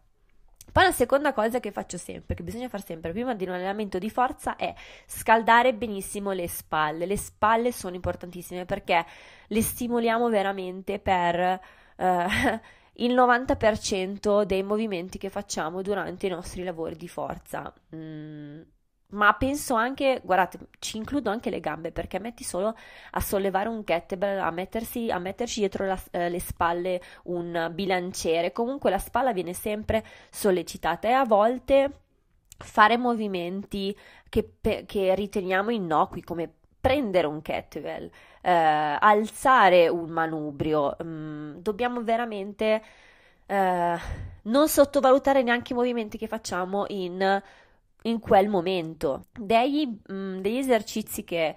Poi 0.76 0.84
la 0.84 0.92
seconda 0.92 1.32
cosa 1.32 1.62
che 1.62 1.72
faccio 1.72 1.98
sempre, 1.98 2.36
che 2.36 2.44
bisogna 2.44 2.68
fare 2.68 2.84
sempre 2.86 3.14
prima 3.14 3.34
di 3.34 3.46
un 3.46 3.52
allenamento 3.52 3.98
di 3.98 4.10
forza, 4.10 4.58
è 4.58 4.76
scaldare 5.06 5.74
benissimo 5.74 6.34
le 6.34 6.50
spalle. 6.50 7.06
Le 7.06 7.16
spalle 7.16 7.72
sono 7.72 7.96
importantissime 7.96 8.66
perché 8.66 9.06
le 9.48 9.62
stimoliamo 9.62 10.28
veramente 10.28 11.00
per 11.00 11.40
eh, 11.40 11.60
il 12.96 13.14
90% 13.14 14.44
dei 14.44 14.64
movimenti 14.64 15.18
che 15.18 15.30
facciamo 15.30 15.82
durante 15.82 16.28
i 16.28 16.30
nostri 16.30 16.62
lavori 16.62 16.98
di 16.98 17.08
forza. 17.08 17.74
Mm, 17.96 18.62
ma 19.10 19.34
penso 19.34 19.76
anche, 19.76 20.22
guardate, 20.24 20.60
ci 20.80 20.98
includo 20.98 21.30
anche 21.30 21.50
le 21.50 21.60
gambe 21.60 21.92
perché 21.92 22.20
metti 22.20 22.44
solo 22.44 22.76
a 23.12 23.20
sollevare 23.20 23.70
un 23.70 23.84
kettlebell, 23.84 24.40
a, 24.40 24.52
mettersi, 24.52 25.10
a 25.10 25.20
metterci 25.20 25.60
dietro 25.60 25.86
la, 25.86 26.00
eh, 26.12 26.30
le 26.30 26.40
spalle 26.40 27.02
un 27.26 27.72
bilanciere, 27.74 28.52
comunque 28.52 28.90
la 28.90 28.98
spalla 28.98 29.32
viene 29.34 29.54
sempre 29.54 30.04
sollecitata 30.30 31.08
e 31.08 31.12
a 31.12 31.24
volte 31.24 32.00
fare 32.58 32.98
movimenti 32.98 33.96
che, 34.30 34.56
che 34.86 35.16
riteniamo 35.16 35.70
innocui 35.70 36.22
come 36.22 36.52
prendere 36.80 37.28
un 37.28 37.42
kettlebell, 37.42 38.10
eh, 38.42 38.52
alzare 38.52 39.88
un 39.88 40.10
manubrio, 40.10 40.96
mm, 41.04 41.58
dobbiamo 41.58 42.04
veramente 42.04 42.84
eh, 43.48 43.98
non 44.44 44.68
sottovalutare 44.68 45.42
neanche 45.42 45.74
i 45.74 45.76
movimenti 45.76 46.18
che 46.18 46.28
facciamo 46.28 46.86
in, 46.90 47.42
in 48.06 48.20
quel 48.20 48.50
momento. 48.50 49.28
Degli, 49.32 49.86
mh, 49.86 50.14
mm, 50.14 50.40
degli 50.40 50.58
esercizi 50.58 51.24
che 51.24 51.56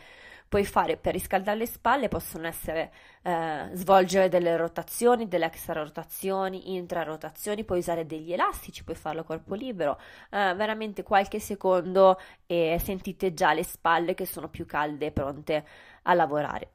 puoi 0.49 0.65
fare 0.65 0.97
per 0.97 1.13
riscaldare 1.13 1.59
le 1.59 1.67
spalle 1.67 2.09
possono 2.09 2.47
essere 2.47 2.91
eh, 3.23 3.69
svolgere 3.73 4.29
delle 4.29 4.57
rotazioni, 4.57 5.29
delle 5.29 5.45
extra 5.45 5.83
rotazioni, 5.83 6.75
intrarotazioni, 6.75 7.65
puoi 7.65 7.81
usare 7.81 8.07
degli 8.07 8.33
elastici, 8.33 8.83
puoi 8.83 8.97
farlo 8.97 9.21
a 9.21 9.25
corpo 9.25 9.55
libero, 9.55 10.01
eh, 10.31 10.55
veramente 10.55 11.03
qualche 11.03 11.39
secondo 11.39 12.19
e 12.47 12.81
sentite 12.83 13.35
già 13.35 13.53
le 13.53 13.65
spalle 13.65 14.15
che 14.15 14.25
sono 14.25 14.49
più 14.49 14.65
calde 14.65 15.07
e 15.07 15.13
pronte 15.13 15.67
a 16.03 16.15
lavorare. 16.15 16.71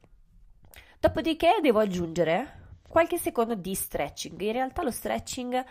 Dopodiché 1.00 1.58
devo 1.62 1.80
aggiungere 1.80 2.62
qualche 2.88 3.18
secondo 3.18 3.56
di 3.56 3.74
stretching. 3.74 4.39
In 4.39 4.51
realtà 4.51 4.84
lo 4.84 4.92
stretching 4.92 5.65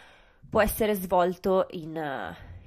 può 0.50 0.60
essere 0.60 0.94
svolto 0.94 1.68
in, 1.70 1.96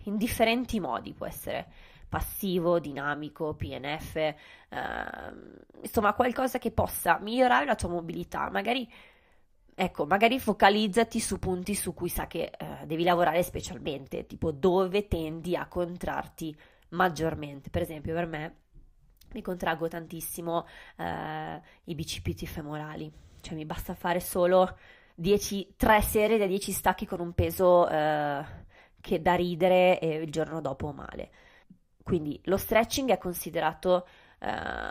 in 0.05 0.17
differenti 0.17 0.79
modi, 0.79 1.13
può 1.13 1.25
essere 1.25 1.67
passivo, 2.07 2.79
dinamico, 2.79 3.55
PNF, 3.55 4.15
eh, 4.15 4.35
insomma 5.81 6.13
qualcosa 6.13 6.59
che 6.59 6.71
possa 6.71 7.19
migliorare 7.19 7.65
la 7.65 7.75
tua 7.75 7.89
mobilità, 7.89 8.49
magari 8.49 8.89
ecco, 9.77 10.05
magari 10.05 10.39
focalizzati 10.39 11.19
su 11.19 11.37
punti 11.37 11.75
su 11.75 11.93
cui 11.93 12.07
sa 12.07 12.27
che 12.27 12.51
eh, 12.57 12.85
devi 12.85 13.03
lavorare 13.03 13.43
specialmente, 13.43 14.25
tipo 14.25 14.51
dove 14.51 15.07
tendi 15.07 15.55
a 15.55 15.67
contrarti 15.67 16.55
maggiormente. 16.89 17.69
Per 17.69 17.81
esempio, 17.81 18.13
per 18.13 18.25
me 18.25 18.55
mi 19.33 19.41
contraggo 19.41 19.87
tantissimo 19.89 20.65
eh, 20.95 21.61
i 21.83 21.95
bicipiti 21.95 22.47
femorali, 22.47 23.11
cioè 23.41 23.55
mi 23.55 23.65
basta 23.65 23.93
fare 23.93 24.21
solo 24.21 24.77
10, 25.15 25.73
3 25.75 26.01
serie 26.01 26.37
da 26.37 26.45
10 26.45 26.71
stacchi 26.71 27.05
con 27.05 27.19
un 27.19 27.33
peso 27.33 27.87
eh, 27.89 28.63
che 29.05 29.21
da 29.21 29.35
ridere 29.35 29.99
e 29.99 30.15
il 30.15 30.31
giorno 30.31 30.61
dopo 30.61 30.91
male. 30.91 31.29
Quindi 32.03 32.39
lo 32.45 32.57
stretching 32.57 33.11
è 33.11 33.19
considerato 33.19 34.07
eh, 34.39 34.89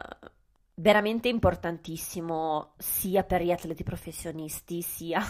veramente 0.74 1.28
importantissimo 1.28 2.74
sia 2.78 3.24
per 3.24 3.42
gli 3.42 3.50
atleti 3.50 3.82
professionisti 3.82 4.82
sia 4.82 5.20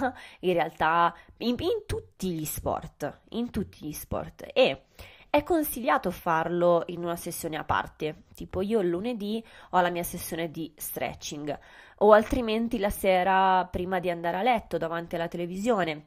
in 0.41 0.53
realtà 0.53 1.14
in, 1.38 1.57
in, 1.59 1.85
tutti 1.87 2.31
gli 2.31 2.45
sport, 2.45 3.21
in 3.31 3.50
tutti 3.50 3.87
gli 3.87 3.93
sport 3.93 4.47
e 4.53 4.83
è 5.31 5.43
consigliato 5.43 6.11
farlo 6.11 6.85
in 6.87 7.03
una 7.03 7.17
sessione 7.17 7.57
a 7.57 7.64
parte, 7.64 8.25
tipo 8.35 8.61
io 8.61 8.81
il 8.81 8.88
lunedì 8.88 9.43
ho 9.71 9.81
la 9.81 9.91
mia 9.91 10.05
sessione 10.05 10.50
di 10.50 10.73
stretching 10.76 11.59
o 11.99 12.12
altrimenti 12.12 12.79
la 12.79 12.91
sera 12.91 13.67
prima 13.67 13.99
di 13.99 14.11
andare 14.11 14.37
a 14.37 14.43
letto 14.43 14.79
davanti 14.79 15.17
alla 15.17 15.29
televisione, 15.29 16.07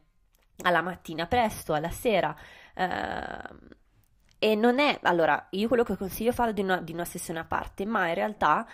alla 0.63 0.81
mattina 0.81 1.27
presto, 1.27 1.74
alla 1.74 1.91
sera. 1.91 2.36
Eh, 2.77 3.75
e 4.39 4.55
non 4.55 4.79
è, 4.79 5.00
allora, 5.03 5.48
io 5.51 5.67
quello 5.67 5.84
che 5.84 5.98
consiglio 5.98 6.29
è 6.29 6.34
farlo 6.34 6.53
di 6.53 6.62
una, 6.62 6.79
di 6.79 6.93
una 6.93 7.05
sessione 7.05 7.39
a 7.39 7.46
parte, 7.46 7.86
ma 7.86 8.07
in 8.07 8.13
realtà 8.13 8.67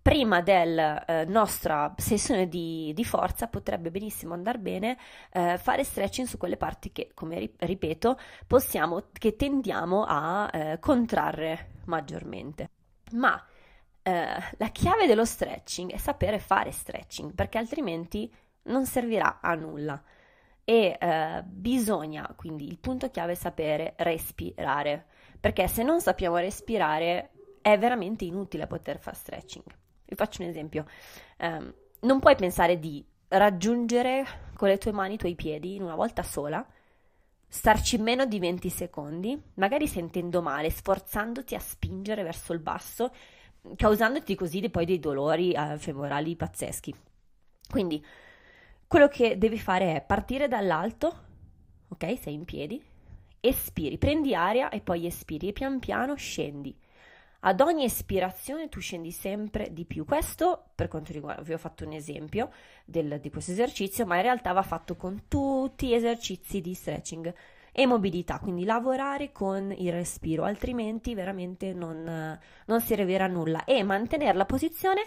prima 0.00 0.40
della 0.42 1.04
eh, 1.04 1.24
nostra 1.24 1.92
sessione 1.96 2.48
di, 2.48 2.92
di, 2.94 3.04
forza 3.04 3.48
potrebbe 3.48 3.90
benissimo 3.90 4.32
andare 4.32 4.58
bene 4.58 4.96
eh, 5.32 5.58
fare 5.58 5.82
stretching 5.82 6.26
su 6.26 6.38
quelle 6.38 6.56
parti 6.56 6.92
che, 6.92 7.10
come 7.14 7.50
ripeto, 7.58 8.18
possiamo, 8.46 9.08
che 9.12 9.34
tendiamo 9.34 10.04
a 10.06 10.48
eh, 10.52 10.78
contrarre 10.78 11.72
maggiormente. 11.86 12.70
Ma 13.12 13.44
eh, 14.02 14.26
la 14.56 14.68
chiave 14.68 15.06
dello 15.06 15.24
stretching 15.24 15.90
è 15.90 15.96
sapere 15.96 16.38
fare 16.38 16.70
stretching, 16.70 17.34
perché 17.34 17.58
altrimenti 17.58 18.32
non 18.64 18.86
servirà 18.86 19.40
a 19.40 19.54
nulla 19.54 20.00
e 20.68 20.98
eh, 21.00 21.42
bisogna, 21.46 22.30
quindi 22.36 22.68
il 22.68 22.76
punto 22.76 23.08
chiave 23.08 23.32
è 23.32 23.36
sapere 23.36 23.94
respirare, 23.96 25.06
perché 25.40 25.66
se 25.66 25.82
non 25.82 25.98
sappiamo 26.02 26.36
respirare 26.36 27.30
è 27.62 27.78
veramente 27.78 28.26
inutile 28.26 28.66
poter 28.66 28.98
fare 28.98 29.16
stretching. 29.16 29.64
Vi 30.04 30.14
faccio 30.14 30.42
un 30.42 30.48
esempio, 30.48 30.86
um, 31.38 31.74
non 32.00 32.20
puoi 32.20 32.36
pensare 32.36 32.78
di 32.78 33.02
raggiungere 33.28 34.26
con 34.56 34.68
le 34.68 34.76
tue 34.76 34.92
mani 34.92 35.14
i 35.14 35.16
tuoi 35.16 35.34
piedi 35.34 35.76
in 35.76 35.84
una 35.84 35.94
volta 35.94 36.22
sola, 36.22 36.62
starci 37.48 37.96
meno 37.96 38.26
di 38.26 38.38
20 38.38 38.68
secondi, 38.68 39.42
magari 39.54 39.86
sentendo 39.86 40.42
male, 40.42 40.68
sforzandoti 40.68 41.54
a 41.54 41.60
spingere 41.60 42.22
verso 42.22 42.52
il 42.52 42.60
basso, 42.60 43.10
causandoti 43.74 44.34
così 44.34 44.68
poi 44.68 44.84
dei 44.84 44.98
dolori 44.98 45.52
eh, 45.52 45.78
femorali 45.78 46.36
pazzeschi. 46.36 46.94
Quindi 47.70 48.04
quello 48.88 49.08
che 49.08 49.36
devi 49.36 49.58
fare 49.58 49.96
è 49.96 50.00
partire 50.00 50.48
dall'alto, 50.48 51.24
ok? 51.88 52.18
Sei 52.18 52.32
in 52.32 52.46
piedi, 52.46 52.82
espiri, 53.38 53.98
prendi 53.98 54.34
aria 54.34 54.70
e 54.70 54.80
poi 54.80 55.06
espiri 55.06 55.48
e 55.48 55.52
pian 55.52 55.78
piano 55.78 56.14
scendi. 56.14 56.74
Ad 57.40 57.60
ogni 57.60 57.84
espirazione 57.84 58.68
tu 58.68 58.80
scendi 58.80 59.12
sempre 59.12 59.72
di 59.72 59.84
più. 59.84 60.04
Questo, 60.04 60.70
per 60.74 60.88
quanto 60.88 61.12
riguarda, 61.12 61.42
vi 61.42 61.52
ho 61.52 61.58
fatto 61.58 61.84
un 61.84 61.92
esempio 61.92 62.50
del, 62.84 63.20
di 63.20 63.30
questo 63.30 63.52
esercizio, 63.52 64.06
ma 64.06 64.16
in 64.16 64.22
realtà 64.22 64.52
va 64.52 64.62
fatto 64.62 64.96
con 64.96 65.24
tutti 65.28 65.88
gli 65.88 65.94
esercizi 65.94 66.60
di 66.60 66.74
stretching 66.74 67.32
e 67.70 67.86
mobilità, 67.86 68.40
quindi 68.40 68.64
lavorare 68.64 69.30
con 69.30 69.70
il 69.70 69.92
respiro, 69.92 70.44
altrimenti 70.44 71.14
veramente 71.14 71.72
non, 71.72 72.40
non 72.64 72.80
servirà 72.80 73.26
a 73.26 73.28
nulla. 73.28 73.64
E 73.64 73.84
mantenere 73.84 74.36
la 74.36 74.46
posizione, 74.46 75.02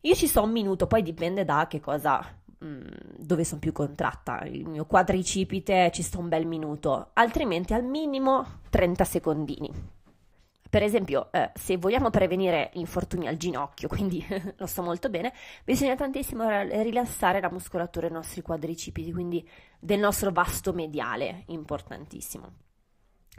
io 0.00 0.14
ci 0.14 0.26
so 0.26 0.42
un 0.42 0.50
minuto, 0.50 0.86
poi 0.86 1.02
dipende 1.02 1.44
da 1.46 1.66
che 1.68 1.80
cosa 1.80 2.42
dove 2.58 3.44
sono 3.44 3.60
più 3.60 3.72
contratta, 3.72 4.42
il 4.44 4.66
mio 4.66 4.86
quadricipite 4.86 5.90
ci 5.92 6.02
sto 6.02 6.18
un 6.18 6.28
bel 6.28 6.46
minuto, 6.46 7.10
altrimenti 7.14 7.74
al 7.74 7.84
minimo 7.84 8.60
30 8.70 9.04
secondini. 9.04 9.70
Per 10.74 10.82
esempio, 10.82 11.30
eh, 11.30 11.52
se 11.54 11.76
vogliamo 11.76 12.10
prevenire 12.10 12.70
infortuni 12.74 13.28
al 13.28 13.36
ginocchio, 13.36 13.86
quindi 13.88 14.26
lo 14.56 14.66
so 14.66 14.82
molto 14.82 15.08
bene, 15.08 15.32
bisogna 15.64 15.94
tantissimo 15.94 16.48
rilassare 16.62 17.40
la 17.40 17.50
muscolatura 17.50 18.08
dei 18.08 18.16
nostri 18.16 18.42
quadricipiti, 18.42 19.12
quindi 19.12 19.48
del 19.78 20.00
nostro 20.00 20.32
vasto 20.32 20.72
mediale, 20.72 21.44
importantissimo. 21.46 22.62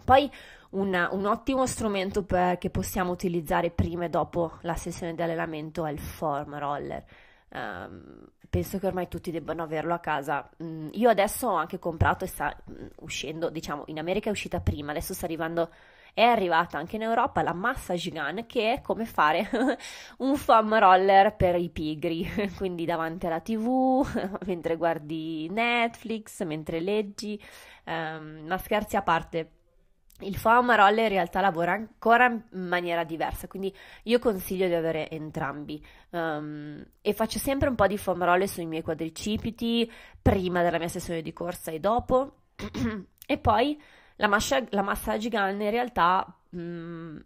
Poi 0.06 0.32
un, 0.72 1.08
un 1.12 1.26
ottimo 1.26 1.66
strumento 1.66 2.24
per, 2.24 2.58
che 2.58 2.70
possiamo 2.70 3.12
utilizzare 3.12 3.72
prima 3.72 4.06
e 4.06 4.10
dopo 4.10 4.60
la 4.62 4.76
sessione 4.76 5.16
di 5.16 5.22
allenamento 5.22 5.86
è 5.86 5.92
il 5.92 6.00
form 6.00 6.58
roller. 6.58 7.04
Um, 7.50 8.28
penso 8.56 8.80
che 8.80 8.88
ormai 8.88 9.10
tutti 9.10 9.32
debbano 9.32 9.64
averlo 9.64 9.94
a 9.94 10.00
casa. 10.00 10.50
Mm, 10.64 10.88
io 10.94 11.10
adesso 11.10 11.50
ho 11.50 11.56
anche 11.56 11.78
comprato 11.78 12.24
e 12.24 12.28
sta 12.28 12.56
mm, 12.72 12.86
uscendo, 13.02 13.50
diciamo, 13.50 13.84
in 13.88 14.00
America 14.00 14.30
è 14.30 14.32
uscita 14.32 14.62
prima, 14.62 14.92
adesso 14.92 15.14
sta 15.14 15.26
arrivando, 15.26 15.70
è 16.14 16.22
arrivata 16.22 16.78
anche 16.78 16.96
in 16.96 17.02
Europa 17.02 17.42
la 17.42 17.52
Massage 17.52 18.12
Gun, 18.12 18.46
che 18.48 18.76
è 18.76 18.82
come 18.82 19.04
fare 19.04 19.50
un 20.20 20.38
foam 20.38 20.80
roller 20.80 21.36
per 21.36 21.56
i 21.56 21.70
pigri, 21.70 22.26
quindi 22.56 22.86
davanti 22.86 23.26
alla 23.26 23.42
TV, 23.42 24.08
mentre 24.48 24.78
guardi 24.78 25.50
Netflix, 25.50 26.42
mentre 26.46 26.80
leggi, 26.80 27.38
um, 27.88 28.46
ma 28.46 28.58
scherzi 28.58 28.96
a 28.96 29.02
parte 29.02 29.55
il 30.20 30.38
foam 30.38 30.70
in 30.70 31.08
realtà 31.10 31.42
lavora 31.42 31.74
ancora 31.74 32.28
in 32.28 32.68
maniera 32.68 33.04
diversa, 33.04 33.48
quindi 33.48 33.74
io 34.04 34.20
consiglio 34.20 34.68
di 34.68 34.74
avere 34.74 35.10
entrambi. 35.10 35.84
Um, 36.12 36.84
e 37.02 37.14
faccio 37.14 37.38
sempre 37.38 37.68
un 37.68 37.76
po' 37.76 37.88
di 37.88 37.98
foam 37.98 38.44
sui 38.46 38.66
miei 38.66 38.82
quadricipiti, 38.82 39.92
prima 40.22 40.64
della 40.64 40.78
mia 40.78 40.88
sessione 40.88 41.22
di 41.22 41.34
corsa 41.34 41.72
e 41.72 41.80
dopo. 41.80 42.44
e 43.28 43.38
poi 43.38 43.82
la, 44.16 44.28
mascia, 44.28 44.64
la 44.70 44.82
massage 44.82 45.28
gun 45.28 45.60
in 45.60 45.70
realtà 45.70 46.26
um, 46.52 47.22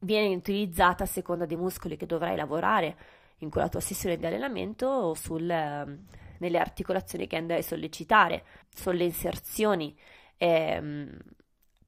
viene 0.00 0.34
utilizzata 0.34 1.04
a 1.04 1.06
seconda 1.06 1.46
dei 1.46 1.56
muscoli 1.56 1.96
che 1.96 2.04
dovrai 2.04 2.36
lavorare 2.36 2.96
in 3.38 3.48
quella 3.48 3.70
tua 3.70 3.80
sessione 3.80 4.18
di 4.18 4.26
allenamento 4.26 4.86
o 4.86 5.14
sul, 5.14 5.42
uh, 5.42 5.98
nelle 6.38 6.58
articolazioni 6.58 7.26
che 7.26 7.36
andrai 7.36 7.60
a 7.60 7.62
sollecitare, 7.62 8.44
sulle 8.68 9.04
inserzioni. 9.04 9.96
E, 10.36 10.78
um, 10.78 11.18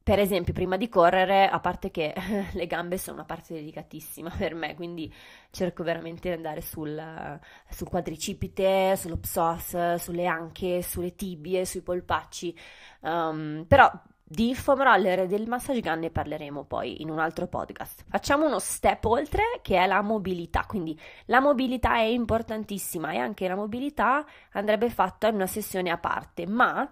per 0.07 0.21
esempio, 0.21 0.53
prima 0.53 0.77
di 0.77 0.89
correre, 0.89 1.49
a 1.49 1.59
parte 1.59 1.91
che 1.91 2.15
le 2.53 2.67
gambe 2.69 2.97
sono 2.97 3.17
una 3.17 3.25
parte 3.25 3.55
delicatissima 3.55 4.31
per 4.39 4.55
me, 4.55 4.77
quindi 4.77 5.13
cerco 5.51 5.83
veramente 5.83 6.29
di 6.29 6.37
andare 6.37 6.61
sul, 6.61 7.41
sul 7.69 7.89
quadricipite, 7.89 8.95
sullo 8.95 9.17
psoas, 9.17 9.97
sulle 9.97 10.27
anche, 10.27 10.81
sulle 10.83 11.17
tibie, 11.17 11.65
sui 11.65 11.81
polpacci. 11.81 12.57
Um, 13.01 13.65
però 13.67 13.91
di 14.23 14.55
foam 14.55 14.81
roller 14.81 15.19
e 15.19 15.27
del 15.27 15.49
massage 15.49 15.81
gun 15.81 15.99
ne 15.99 16.11
parleremo 16.11 16.63
poi 16.63 17.03
in 17.03 17.11
un 17.11 17.19
altro 17.19 17.49
podcast. 17.49 18.05
Facciamo 18.09 18.47
uno 18.47 18.61
step 18.61 19.05
oltre 19.07 19.59
che 19.61 19.77
è 19.77 19.89
la 19.89 20.03
mobilità, 20.03 20.67
quindi 20.69 20.97
la 21.25 21.41
mobilità 21.41 21.97
è 21.97 22.03
importantissima 22.03 23.11
e 23.11 23.17
anche 23.17 23.49
la 23.49 23.57
mobilità 23.57 24.25
andrebbe 24.53 24.89
fatta 24.89 25.27
in 25.27 25.35
una 25.35 25.49
sessione 25.49 25.91
a 25.91 25.99
parte, 25.99 26.47
ma 26.47 26.89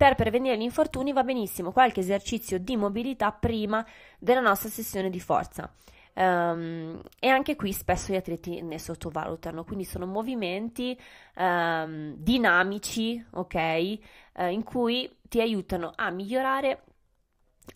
per 0.00 0.14
prevenire 0.14 0.56
gli 0.56 0.62
infortuni 0.62 1.12
va 1.12 1.22
benissimo 1.22 1.72
qualche 1.72 2.00
esercizio 2.00 2.58
di 2.58 2.74
mobilità 2.74 3.32
prima 3.32 3.84
della 4.18 4.40
nostra 4.40 4.70
sessione 4.70 5.10
di 5.10 5.20
forza. 5.20 5.70
Um, 6.14 7.02
e 7.18 7.28
anche 7.28 7.54
qui 7.54 7.74
spesso 7.74 8.10
gli 8.10 8.16
atleti 8.16 8.62
ne 8.62 8.78
sottovalutano, 8.78 9.62
quindi 9.62 9.84
sono 9.84 10.06
movimenti 10.06 10.98
um, 11.36 12.14
dinamici, 12.16 13.22
ok, 13.32 13.98
uh, 14.38 14.44
in 14.46 14.62
cui 14.62 15.18
ti 15.28 15.42
aiutano 15.42 15.92
a 15.94 16.08
migliorare 16.08 16.84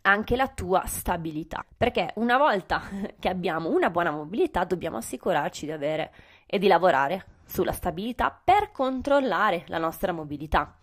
anche 0.00 0.34
la 0.34 0.48
tua 0.48 0.86
stabilità. 0.86 1.62
Perché 1.76 2.12
una 2.14 2.38
volta 2.38 2.80
che 3.20 3.28
abbiamo 3.28 3.68
una 3.68 3.90
buona 3.90 4.12
mobilità 4.12 4.64
dobbiamo 4.64 4.96
assicurarci 4.96 5.66
di 5.66 5.72
avere 5.72 6.14
e 6.46 6.58
di 6.58 6.68
lavorare 6.68 7.26
sulla 7.44 7.72
stabilità 7.72 8.30
per 8.42 8.72
controllare 8.72 9.64
la 9.66 9.76
nostra 9.76 10.10
mobilità. 10.12 10.78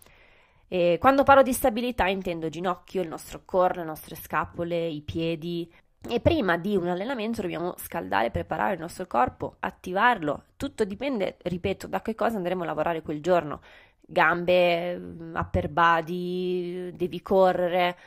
E 0.72 0.96
quando 0.98 1.22
parlo 1.22 1.42
di 1.42 1.52
stabilità 1.52 2.06
intendo 2.06 2.48
ginocchio, 2.48 3.02
il 3.02 3.08
nostro 3.08 3.42
core, 3.44 3.80
le 3.80 3.84
nostre 3.84 4.16
scapole, 4.16 4.86
i 4.86 5.02
piedi. 5.02 5.70
E 6.08 6.18
prima 6.20 6.56
di 6.56 6.76
un 6.76 6.88
allenamento 6.88 7.42
dobbiamo 7.42 7.74
scaldare, 7.76 8.30
preparare 8.30 8.72
il 8.72 8.80
nostro 8.80 9.06
corpo, 9.06 9.56
attivarlo. 9.60 10.44
Tutto 10.56 10.86
dipende, 10.86 11.36
ripeto, 11.42 11.88
da 11.88 12.00
che 12.00 12.14
cosa 12.14 12.38
andremo 12.38 12.62
a 12.62 12.64
lavorare 12.64 13.02
quel 13.02 13.20
giorno. 13.20 13.60
Gambe, 14.00 14.94
upper 15.34 15.68
body, 15.68 16.96
devi 16.96 17.20
correre 17.20 17.98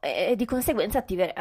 e 0.00 0.36
di 0.36 0.46
conseguenza 0.46 0.96
attivere, 0.96 1.34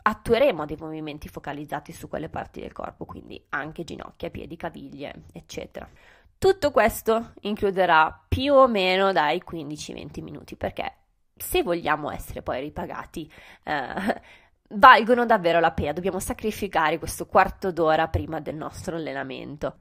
attueremo 0.00 0.64
dei 0.64 0.76
movimenti 0.78 1.26
focalizzati 1.28 1.90
su 1.90 2.08
quelle 2.08 2.28
parti 2.28 2.60
del 2.60 2.70
corpo, 2.70 3.04
quindi 3.04 3.44
anche 3.48 3.82
ginocchia, 3.82 4.30
piedi, 4.30 4.56
caviglie, 4.56 5.24
eccetera. 5.32 5.90
Tutto 6.38 6.70
questo 6.70 7.32
includerà 7.40 8.24
più 8.28 8.54
o 8.54 8.68
meno 8.68 9.10
dai 9.10 9.42
15-20 9.44 10.22
minuti 10.22 10.56
perché 10.56 10.98
se 11.36 11.62
vogliamo 11.62 12.10
essere 12.10 12.42
poi 12.42 12.60
ripagati 12.60 13.30
eh, 13.64 14.22
valgono 14.70 15.26
davvero 15.26 15.58
la 15.58 15.72
pena, 15.72 15.92
dobbiamo 15.92 16.20
sacrificare 16.20 16.98
questo 16.98 17.26
quarto 17.26 17.72
d'ora 17.72 18.06
prima 18.06 18.40
del 18.40 18.54
nostro 18.54 18.96
allenamento. 18.96 19.80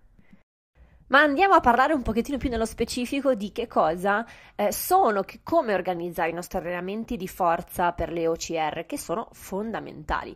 Ma 1.08 1.22
andiamo 1.22 1.54
a 1.54 1.62
parlare 1.62 1.94
un 1.94 2.02
pochettino 2.02 2.38
più 2.38 2.50
nello 2.50 2.66
specifico 2.66 3.34
di 3.34 3.52
che 3.52 3.68
cosa 3.68 4.26
eh, 4.56 4.72
sono, 4.74 5.22
che, 5.22 5.40
come 5.42 5.74
organizzare 5.74 6.30
i 6.30 6.34
nostri 6.34 6.58
allenamenti 6.58 7.16
di 7.16 7.28
forza 7.28 7.94
per 7.94 8.12
le 8.12 8.28
OCR, 8.28 8.86
che 8.86 8.98
sono 8.98 9.30
fondamentali. 9.32 10.36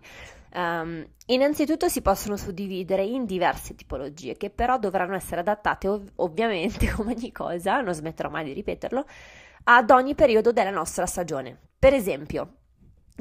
Um, 0.54 1.06
innanzitutto 1.28 1.88
si 1.88 2.02
possono 2.02 2.38
suddividere 2.38 3.04
in 3.04 3.26
diverse 3.26 3.76
tipologie, 3.76 4.36
che 4.36 4.50
però 4.50 4.78
dovranno 4.78 5.16
essere 5.16 5.42
adattate 5.42 5.88
ov- 5.88 6.12
ovviamente, 6.16 6.92
come 6.96 7.14
ogni 7.14 7.32
cosa, 7.32 7.82
non 7.82 7.94
smetterò 7.94 8.30
mai 8.30 8.46
di 8.46 8.54
ripeterlo, 8.54 9.06
ad 9.64 9.90
ogni 9.92 10.16
periodo 10.16 10.52
della 10.52 10.72
nostra 10.72 11.06
stagione. 11.06 11.58
Per 11.78 11.94
esempio, 11.94 12.61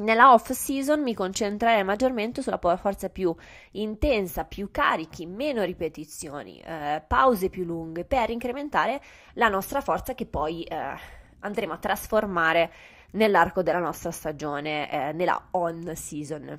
nella 0.00 0.32
off 0.32 0.50
season 0.50 1.02
mi 1.02 1.14
concentrerei 1.14 1.84
maggiormente 1.84 2.42
sulla 2.42 2.58
forza 2.58 3.08
più 3.08 3.34
intensa, 3.72 4.44
più 4.44 4.70
carichi, 4.70 5.26
meno 5.26 5.62
ripetizioni, 5.62 6.58
eh, 6.60 7.02
pause 7.06 7.48
più 7.48 7.64
lunghe 7.64 8.04
per 8.04 8.30
incrementare 8.30 9.00
la 9.34 9.48
nostra 9.48 9.80
forza 9.80 10.14
che 10.14 10.26
poi 10.26 10.62
eh, 10.64 10.94
andremo 11.40 11.72
a 11.72 11.78
trasformare 11.78 12.72
nell'arco 13.12 13.62
della 13.62 13.78
nostra 13.78 14.10
stagione, 14.10 14.90
eh, 14.90 15.12
nella 15.12 15.48
on 15.52 15.92
season. 15.94 16.58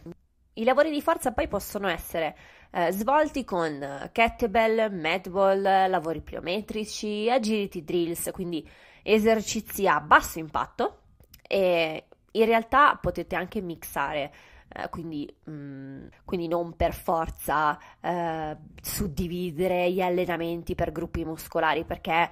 I 0.54 0.64
lavori 0.64 0.92
di 0.92 1.02
forza 1.02 1.32
poi 1.32 1.48
possono 1.48 1.88
essere 1.88 2.36
eh, 2.72 2.92
svolti 2.92 3.44
con 3.44 4.10
kettlebell, 4.12 4.94
medball, 4.94 5.62
lavori 5.62 6.22
pliometrici, 6.22 7.30
agility 7.30 7.84
drills, 7.84 8.30
quindi 8.32 8.68
esercizi 9.04 9.88
a 9.88 10.00
basso 10.00 10.40
impatto 10.40 11.00
e 11.48 12.06
in 12.32 12.46
realtà 12.46 12.98
potete 13.02 13.36
anche 13.36 13.62
mixare. 13.62 14.32
Eh, 14.74 14.90
quindi, 14.90 15.32
mh, 15.44 15.52
mm, 15.52 16.08
quindi, 16.24 16.48
non 16.48 16.76
per 16.76 16.94
forza 16.94 17.78
eh, 18.00 18.58
suddividere 18.82 19.92
gli 19.92 20.02
allenamenti 20.02 20.76
per 20.76 20.92
gruppi 20.92 21.26
muscolari 21.26 21.84
perché 21.84 22.30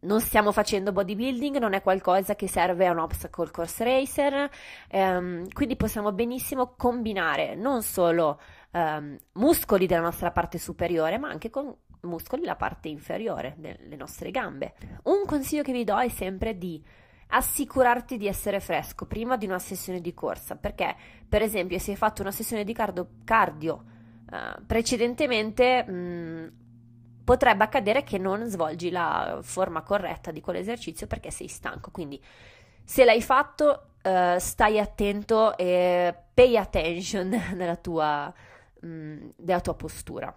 non 0.00 0.20
stiamo 0.20 0.52
facendo 0.52 0.92
bodybuilding, 0.92 1.56
non 1.56 1.72
è 1.72 1.82
qualcosa 1.82 2.36
che 2.36 2.46
serve 2.46 2.86
a 2.86 2.92
un 2.92 2.98
obstacle 2.98 3.50
course 3.50 3.82
racer, 3.82 4.48
ehm, 4.88 5.48
quindi 5.52 5.76
possiamo 5.76 6.12
benissimo 6.12 6.74
combinare 6.76 7.54
non 7.56 7.82
solo 7.82 8.40
ehm, 8.72 9.16
muscoli 9.32 9.86
della 9.86 10.02
nostra 10.02 10.30
parte 10.30 10.58
superiore, 10.58 11.18
ma 11.18 11.28
anche 11.28 11.50
con 11.50 11.74
muscoli 12.02 12.42
della 12.42 12.56
parte 12.56 12.88
inferiore 12.88 13.54
delle 13.56 13.96
nostre 13.96 14.30
gambe. 14.30 14.74
Un 15.04 15.24
consiglio 15.26 15.62
che 15.62 15.72
vi 15.72 15.84
do 15.84 15.98
è 15.98 16.08
sempre 16.08 16.56
di 16.56 16.82
assicurarti 17.28 18.16
di 18.16 18.26
essere 18.26 18.60
fresco 18.60 19.06
prima 19.06 19.36
di 19.36 19.46
una 19.46 19.58
sessione 19.58 20.00
di 20.00 20.14
corsa, 20.14 20.56
perché 20.56 20.94
per 21.28 21.42
esempio 21.42 21.78
se 21.78 21.92
hai 21.92 21.96
fatto 21.96 22.22
una 22.22 22.30
sessione 22.30 22.64
di 22.64 22.72
cardio, 22.72 23.08
cardio 23.24 23.84
uh, 24.30 24.64
precedentemente 24.64 25.84
mh, 25.84 25.92
mm, 25.92 26.46
potrebbe 27.24 27.64
accadere 27.64 28.02
che 28.02 28.16
non 28.18 28.46
svolgi 28.46 28.90
la 28.90 29.40
forma 29.42 29.82
corretta 29.82 30.30
di 30.30 30.40
quell'esercizio 30.40 31.06
perché 31.06 31.30
sei 31.30 31.48
stanco, 31.48 31.90
quindi 31.90 32.22
se 32.82 33.04
l'hai 33.04 33.20
fatto 33.20 33.90
uh, 34.02 34.38
stai 34.38 34.78
attento 34.78 35.56
e 35.58 36.14
pay 36.32 36.56
attention 36.56 37.28
nella 37.54 37.76
tua, 37.76 38.32
mh, 38.80 38.86
mm, 38.88 39.28
nella 39.36 39.60
tua 39.60 39.74
postura, 39.74 40.34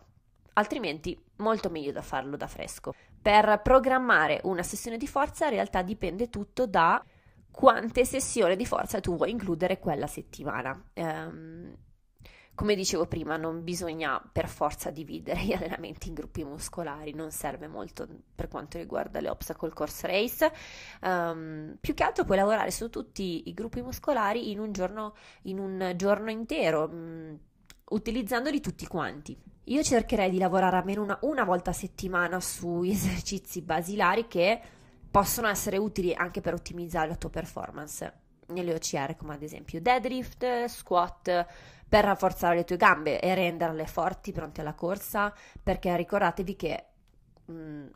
altrimenti 0.53 1.17
molto 1.37 1.69
meglio 1.69 1.93
da 1.93 2.01
farlo 2.01 2.35
da 2.35 2.47
fresco. 2.47 2.93
Per 3.21 3.61
programmare 3.61 4.39
una 4.43 4.63
sessione 4.63 4.97
di 4.97 5.07
forza 5.07 5.45
in 5.45 5.51
realtà 5.51 5.81
dipende 5.83 6.29
tutto 6.29 6.65
da 6.65 7.03
quante 7.51 8.05
sessioni 8.05 8.55
di 8.55 8.65
forza 8.65 8.99
tu 8.99 9.15
vuoi 9.15 9.29
includere 9.29 9.77
quella 9.77 10.07
settimana. 10.07 10.83
Um, 10.95 11.75
come 12.53 12.75
dicevo 12.75 13.07
prima, 13.07 13.37
non 13.37 13.63
bisogna 13.63 14.21
per 14.31 14.47
forza 14.47 14.91
dividere 14.91 15.41
gli 15.45 15.53
allenamenti 15.53 16.09
in 16.09 16.13
gruppi 16.13 16.43
muscolari, 16.43 17.13
non 17.13 17.31
serve 17.31 17.67
molto 17.67 18.07
per 18.35 18.47
quanto 18.47 18.77
riguarda 18.77 19.19
le 19.19 19.29
obstacle 19.29 19.71
course 19.71 20.07
race. 20.07 20.51
Um, 21.01 21.77
più 21.79 21.93
che 21.93 22.03
altro 22.03 22.23
puoi 22.23 22.37
lavorare 22.37 22.71
su 22.71 22.89
tutti 22.89 23.49
i 23.49 23.53
gruppi 23.53 23.81
muscolari 23.81 24.51
in 24.51 24.59
un 24.59 24.71
giorno, 24.71 25.15
in 25.43 25.59
un 25.59 25.93
giorno 25.95 26.29
intero, 26.29 26.87
um, 26.91 27.39
utilizzandoli 27.91 28.59
tutti 28.59 28.87
quanti. 28.87 29.37
Io 29.65 29.83
cercherei 29.83 30.29
di 30.29 30.37
lavorare 30.37 30.77
almeno 30.77 31.03
una, 31.03 31.17
una 31.21 31.43
volta 31.43 31.69
a 31.69 31.73
settimana 31.73 32.39
su 32.39 32.83
esercizi 32.85 33.61
basilari 33.61 34.27
che 34.27 34.59
possono 35.09 35.47
essere 35.47 35.77
utili 35.77 36.13
anche 36.13 36.41
per 36.41 36.53
ottimizzare 36.53 37.09
la 37.09 37.15
tua 37.15 37.29
performance 37.29 38.19
nelle 38.47 38.73
OCR, 38.73 39.15
come 39.15 39.35
ad 39.35 39.43
esempio 39.43 39.81
deadlift, 39.81 40.65
squat, 40.65 41.45
per 41.87 42.03
rafforzare 42.05 42.55
le 42.55 42.63
tue 42.63 42.77
gambe 42.77 43.19
e 43.19 43.33
renderle 43.35 43.85
forti, 43.85 44.31
pronte 44.31 44.61
alla 44.61 44.73
corsa, 44.73 45.33
perché 45.61 45.95
ricordatevi 45.95 46.55
che 46.55 46.85
mh, 47.45 47.53
mm, 47.53 47.87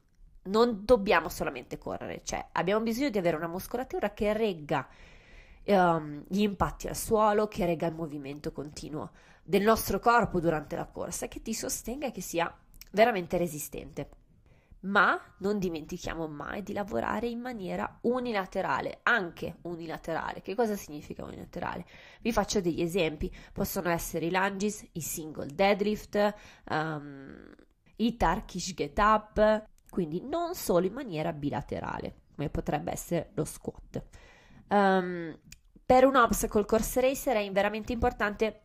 non 0.44 0.82
dobbiamo 0.84 1.30
solamente 1.30 1.78
correre, 1.78 2.22
cioè 2.24 2.46
abbiamo 2.54 2.84
bisogno 2.84 3.10
di 3.10 3.18
avere 3.18 3.38
una 3.38 3.48
muscolatura 3.48 4.14
che 4.14 4.34
regga 4.34 4.88
um, 5.66 6.24
gli 6.28 6.42
impatti 6.42 6.88
al 6.88 6.96
suolo, 6.96 7.48
che 7.48 7.66
regga 7.66 7.88
il 7.88 7.96
movimento 7.96 8.52
continuo 8.52 9.12
del 9.48 9.62
nostro 9.62 10.00
corpo 10.00 10.40
durante 10.40 10.76
la 10.76 10.88
corsa, 10.88 11.28
che 11.28 11.42
ti 11.42 11.54
sostenga 11.54 12.08
e 12.08 12.12
che 12.12 12.22
sia 12.22 12.52
veramente 12.92 13.38
resistente. 13.38 14.10
Ma 14.82 15.20
non 15.40 15.60
dimentichiamo 15.60 16.28
mai 16.28 16.64
di 16.64 16.74
lavorare 16.74 17.28
in 17.28 17.40
maniera 17.40 18.00
unilaterale, 18.02 19.00
anche 19.04 19.58
unilaterale. 19.62 20.42
Che 20.42 20.56
cosa 20.56 20.76
significa 20.76 21.24
unilaterale? 21.24 21.86
Vi 22.22 22.32
faccio 22.32 22.62
degli 22.62 22.82
esempi. 22.82 23.34
Possono 23.52 23.90
essere 23.90 24.26
i 24.26 24.32
lunges, 24.32 24.86
i 24.94 25.02
single 25.02 25.48
deadlift, 25.48 26.34
um, 26.70 27.56
i 27.98 28.16
Turkish 28.16 28.74
get 28.74 28.98
up, 29.00 29.66
quindi 29.90 30.22
non 30.22 30.54
solo 30.54 30.86
in 30.86 30.94
maniera 30.94 31.34
bilaterale, 31.34 32.22
come 32.36 32.50
potrebbe 32.50 32.92
essere 32.92 33.32
lo 33.34 33.46
squat. 33.46 34.04
Um, 34.70 35.36
per 35.84 36.06
un 36.06 36.16
obstacle 36.16 36.66
course 36.66 37.00
racer 37.00 37.38
è 37.38 37.52
veramente 37.52 37.92
importante 37.92 38.65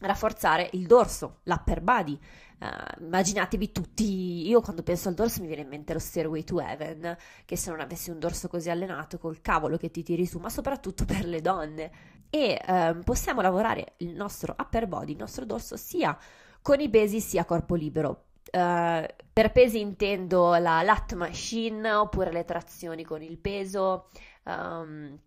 rafforzare 0.00 0.68
il 0.72 0.86
dorso, 0.86 1.40
l'upper 1.44 1.80
body. 1.80 2.18
Uh, 2.58 3.02
immaginatevi 3.02 3.70
tutti, 3.70 4.48
io 4.48 4.62
quando 4.62 4.82
penso 4.82 5.08
al 5.08 5.14
dorso 5.14 5.42
mi 5.42 5.46
viene 5.46 5.62
in 5.62 5.68
mente 5.68 5.92
lo 5.92 5.98
Stairway 5.98 6.42
to 6.42 6.58
Heaven, 6.58 7.16
che 7.44 7.56
se 7.56 7.70
non 7.70 7.80
avessi 7.80 8.10
un 8.10 8.18
dorso 8.18 8.48
così 8.48 8.70
allenato 8.70 9.18
col 9.18 9.42
cavolo 9.42 9.76
che 9.76 9.90
ti 9.90 10.02
tiri 10.02 10.24
su, 10.24 10.38
ma 10.38 10.48
soprattutto 10.48 11.04
per 11.04 11.26
le 11.26 11.40
donne. 11.40 11.90
E 12.30 12.60
uh, 12.66 12.98
possiamo 13.00 13.40
lavorare 13.40 13.94
il 13.98 14.14
nostro 14.14 14.54
upper 14.58 14.86
body, 14.86 15.12
il 15.12 15.18
nostro 15.18 15.44
dorso, 15.44 15.76
sia 15.76 16.16
con 16.62 16.80
i 16.80 16.88
pesi 16.88 17.20
sia 17.20 17.44
corpo 17.44 17.74
libero. 17.74 18.24
Uh, 18.46 19.04
per 19.32 19.52
pesi 19.52 19.80
intendo 19.80 20.54
la 20.56 20.80
lat 20.82 21.14
machine 21.14 21.92
oppure 21.92 22.32
le 22.32 22.44
trazioni 22.44 23.04
con 23.04 23.22
il 23.22 23.36
peso. 23.36 24.08
Um, 24.44 25.18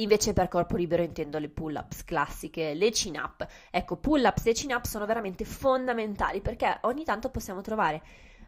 Invece 0.00 0.32
per 0.32 0.48
corpo 0.48 0.76
libero 0.76 1.02
intendo 1.02 1.38
le 1.38 1.48
pull-ups 1.48 2.04
classiche, 2.04 2.74
le 2.74 2.90
chin-up. 2.90 3.46
Ecco, 3.70 3.96
pull-ups 3.96 4.46
e 4.46 4.52
chin-up 4.52 4.84
sono 4.84 5.06
veramente 5.06 5.44
fondamentali 5.44 6.40
perché 6.40 6.78
ogni 6.82 7.04
tanto 7.04 7.30
possiamo 7.30 7.60
trovare 7.60 8.02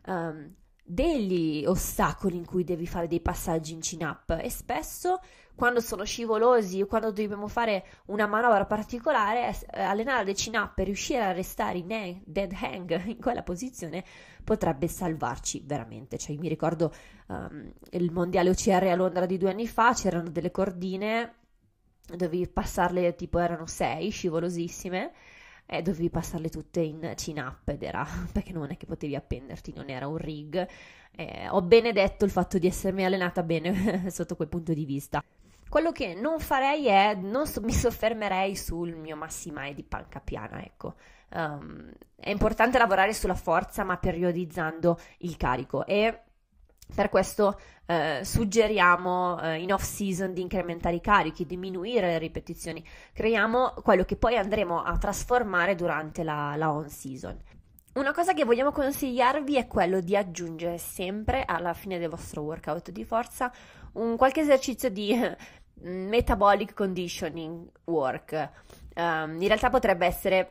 um, 0.06 0.52
degli 0.82 1.64
ostacoli 1.66 2.36
in 2.36 2.44
cui 2.44 2.64
devi 2.64 2.86
fare 2.86 3.06
dei 3.06 3.20
passaggi 3.20 3.72
in 3.72 3.80
chin-up 3.80 4.38
e 4.40 4.50
spesso 4.50 5.20
quando 5.54 5.80
sono 5.80 6.04
scivolosi 6.04 6.80
o 6.80 6.86
quando 6.86 7.10
dobbiamo 7.10 7.46
fare 7.46 7.84
una 8.06 8.26
manovra 8.26 8.64
particolare, 8.64 9.54
eh, 9.72 9.82
allenare 9.82 10.24
le 10.24 10.32
chin-up 10.32 10.78
e 10.78 10.84
riuscire 10.84 11.22
a 11.22 11.32
restare 11.32 11.78
in 11.78 12.22
dead 12.24 12.52
hang 12.58 13.04
in 13.06 13.18
quella 13.18 13.42
posizione 13.42 14.02
potrebbe 14.42 14.88
salvarci 14.88 15.62
veramente. 15.64 16.16
Cioè, 16.16 16.36
mi 16.36 16.48
ricordo 16.48 16.92
um, 17.26 17.70
il 17.90 18.10
mondiale 18.10 18.50
OCR 18.50 18.84
a 18.84 18.94
Londra 18.94 19.26
di 19.26 19.36
due 19.36 19.50
anni 19.50 19.68
fa, 19.68 19.92
c'erano 19.92 20.30
delle 20.30 20.50
cordine, 20.50 21.39
dovevi 22.16 22.46
passarle 22.48 23.14
tipo 23.14 23.38
erano 23.38 23.66
sei, 23.66 24.10
scivolosissime 24.10 25.12
eh, 25.70 25.82
dovevi 25.82 26.10
passarle 26.10 26.48
tutte 26.48 26.80
in 26.80 27.12
chin-up 27.14 27.68
ed 27.68 27.84
era 27.84 28.04
perché 28.32 28.52
non 28.52 28.70
è 28.72 28.76
che 28.76 28.86
potevi 28.86 29.14
appenderti, 29.14 29.72
non 29.74 29.88
era 29.88 30.08
un 30.08 30.16
rig. 30.16 30.66
Eh, 31.12 31.48
ho 31.48 31.62
benedetto 31.62 32.24
il 32.24 32.30
fatto 32.32 32.58
di 32.58 32.66
essermi 32.66 33.04
allenata 33.04 33.44
bene 33.44 34.10
sotto 34.10 34.34
quel 34.34 34.48
punto 34.48 34.72
di 34.72 34.84
vista. 34.84 35.22
Quello 35.68 35.92
che 35.92 36.14
non 36.14 36.40
farei 36.40 36.88
è, 36.88 37.14
non 37.14 37.46
so, 37.46 37.60
mi 37.60 37.72
soffermerei 37.72 38.56
sul 38.56 38.96
mio 38.96 39.14
massimai 39.14 39.72
di 39.72 39.84
panca 39.84 40.18
piana, 40.18 40.60
ecco. 40.60 40.96
Um, 41.32 41.92
è 42.16 42.30
importante 42.30 42.76
lavorare 42.76 43.14
sulla 43.14 43.36
forza, 43.36 43.84
ma 43.84 43.96
periodizzando 43.96 44.98
il 45.18 45.36
carico 45.36 45.86
e 45.86 46.22
per 46.94 47.08
questo 47.08 47.58
eh, 47.86 48.20
suggeriamo 48.22 49.40
eh, 49.40 49.60
in 49.60 49.72
off 49.72 49.82
season 49.82 50.32
di 50.32 50.40
incrementare 50.40 50.96
i 50.96 51.00
carichi, 51.00 51.46
diminuire 51.46 52.08
le 52.08 52.18
ripetizioni, 52.18 52.84
creiamo 53.12 53.74
quello 53.82 54.04
che 54.04 54.16
poi 54.16 54.36
andremo 54.36 54.82
a 54.82 54.96
trasformare 54.96 55.74
durante 55.74 56.22
la, 56.22 56.54
la 56.56 56.72
on 56.72 56.88
season. 56.88 57.36
Una 57.94 58.12
cosa 58.12 58.34
che 58.34 58.44
vogliamo 58.44 58.70
consigliarvi 58.70 59.56
è 59.56 59.66
quello 59.66 60.00
di 60.00 60.16
aggiungere 60.16 60.78
sempre 60.78 61.44
alla 61.44 61.74
fine 61.74 61.98
del 61.98 62.08
vostro 62.08 62.42
workout 62.42 62.90
di 62.90 63.04
forza 63.04 63.52
un 63.94 64.16
qualche 64.16 64.42
esercizio 64.42 64.88
di 64.90 65.12
metabolic 65.82 66.72
conditioning 66.72 67.68
work. 67.86 68.50
Um, 68.94 69.40
in 69.40 69.46
realtà 69.48 69.70
potrebbe 69.70 70.06
essere 70.06 70.50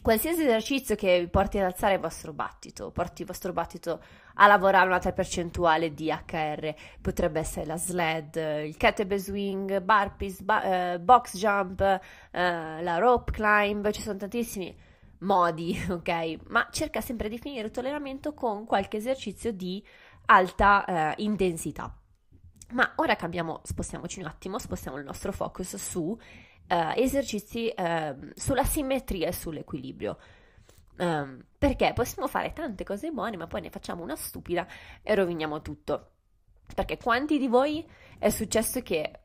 qualsiasi 0.00 0.42
esercizio 0.42 0.94
che 0.94 1.20
vi 1.20 1.28
porti 1.28 1.58
ad 1.58 1.64
alzare 1.64 1.94
il 1.94 2.00
vostro 2.00 2.32
battito, 2.32 2.90
porti 2.90 3.22
il 3.22 3.26
vostro 3.26 3.52
battito 3.52 4.00
a 4.40 4.46
lavorare 4.46 4.86
una 4.86 4.98
tal 4.98 5.14
percentuale 5.14 5.94
di 5.94 6.10
HR, 6.10 6.74
potrebbe 7.00 7.40
essere 7.40 7.66
la 7.66 7.76
sled, 7.76 8.36
il 8.64 8.76
kettlebell 8.76 9.18
swing, 9.18 9.80
burpees, 9.80 10.42
ba- 10.42 10.94
uh, 10.94 10.98
box 10.98 11.36
jump, 11.36 11.80
uh, 11.80 11.98
la 12.30 12.98
rope 12.98 13.32
climb, 13.32 13.90
ci 13.90 14.00
sono 14.00 14.18
tantissimi 14.18 14.74
modi, 15.18 15.76
ok? 15.90 16.36
Ma 16.48 16.68
cerca 16.70 17.00
sempre 17.00 17.28
di 17.28 17.38
finire 17.38 17.66
il 17.66 17.70
tuo 17.72 17.82
allenamento 17.82 18.34
con 18.34 18.64
qualche 18.64 18.98
esercizio 18.98 19.52
di 19.52 19.84
alta 20.26 21.14
uh, 21.16 21.20
intensità. 21.22 21.92
Ma 22.72 22.92
ora 22.96 23.16
cambiamo, 23.16 23.60
spostiamoci 23.64 24.20
un 24.20 24.26
attimo, 24.26 24.58
spostiamo 24.58 24.98
il 24.98 25.04
nostro 25.04 25.32
focus 25.32 25.76
su 25.76 26.02
uh, 26.02 26.16
esercizi 26.94 27.72
uh, 27.74 28.30
sulla 28.34 28.64
simmetria 28.64 29.28
e 29.28 29.32
sull'equilibrio. 29.32 30.18
Um, 30.98 31.44
perché 31.56 31.92
possiamo 31.94 32.26
fare 32.26 32.52
tante 32.52 32.82
cose 32.82 33.10
buone, 33.10 33.36
ma 33.36 33.46
poi 33.46 33.60
ne 33.60 33.70
facciamo 33.70 34.02
una 34.02 34.16
stupida 34.16 34.66
e 35.02 35.14
roviniamo 35.14 35.62
tutto. 35.62 36.10
Perché 36.74 36.98
quanti 36.98 37.38
di 37.38 37.46
voi 37.46 37.88
è 38.18 38.28
successo 38.30 38.82
che, 38.82 39.20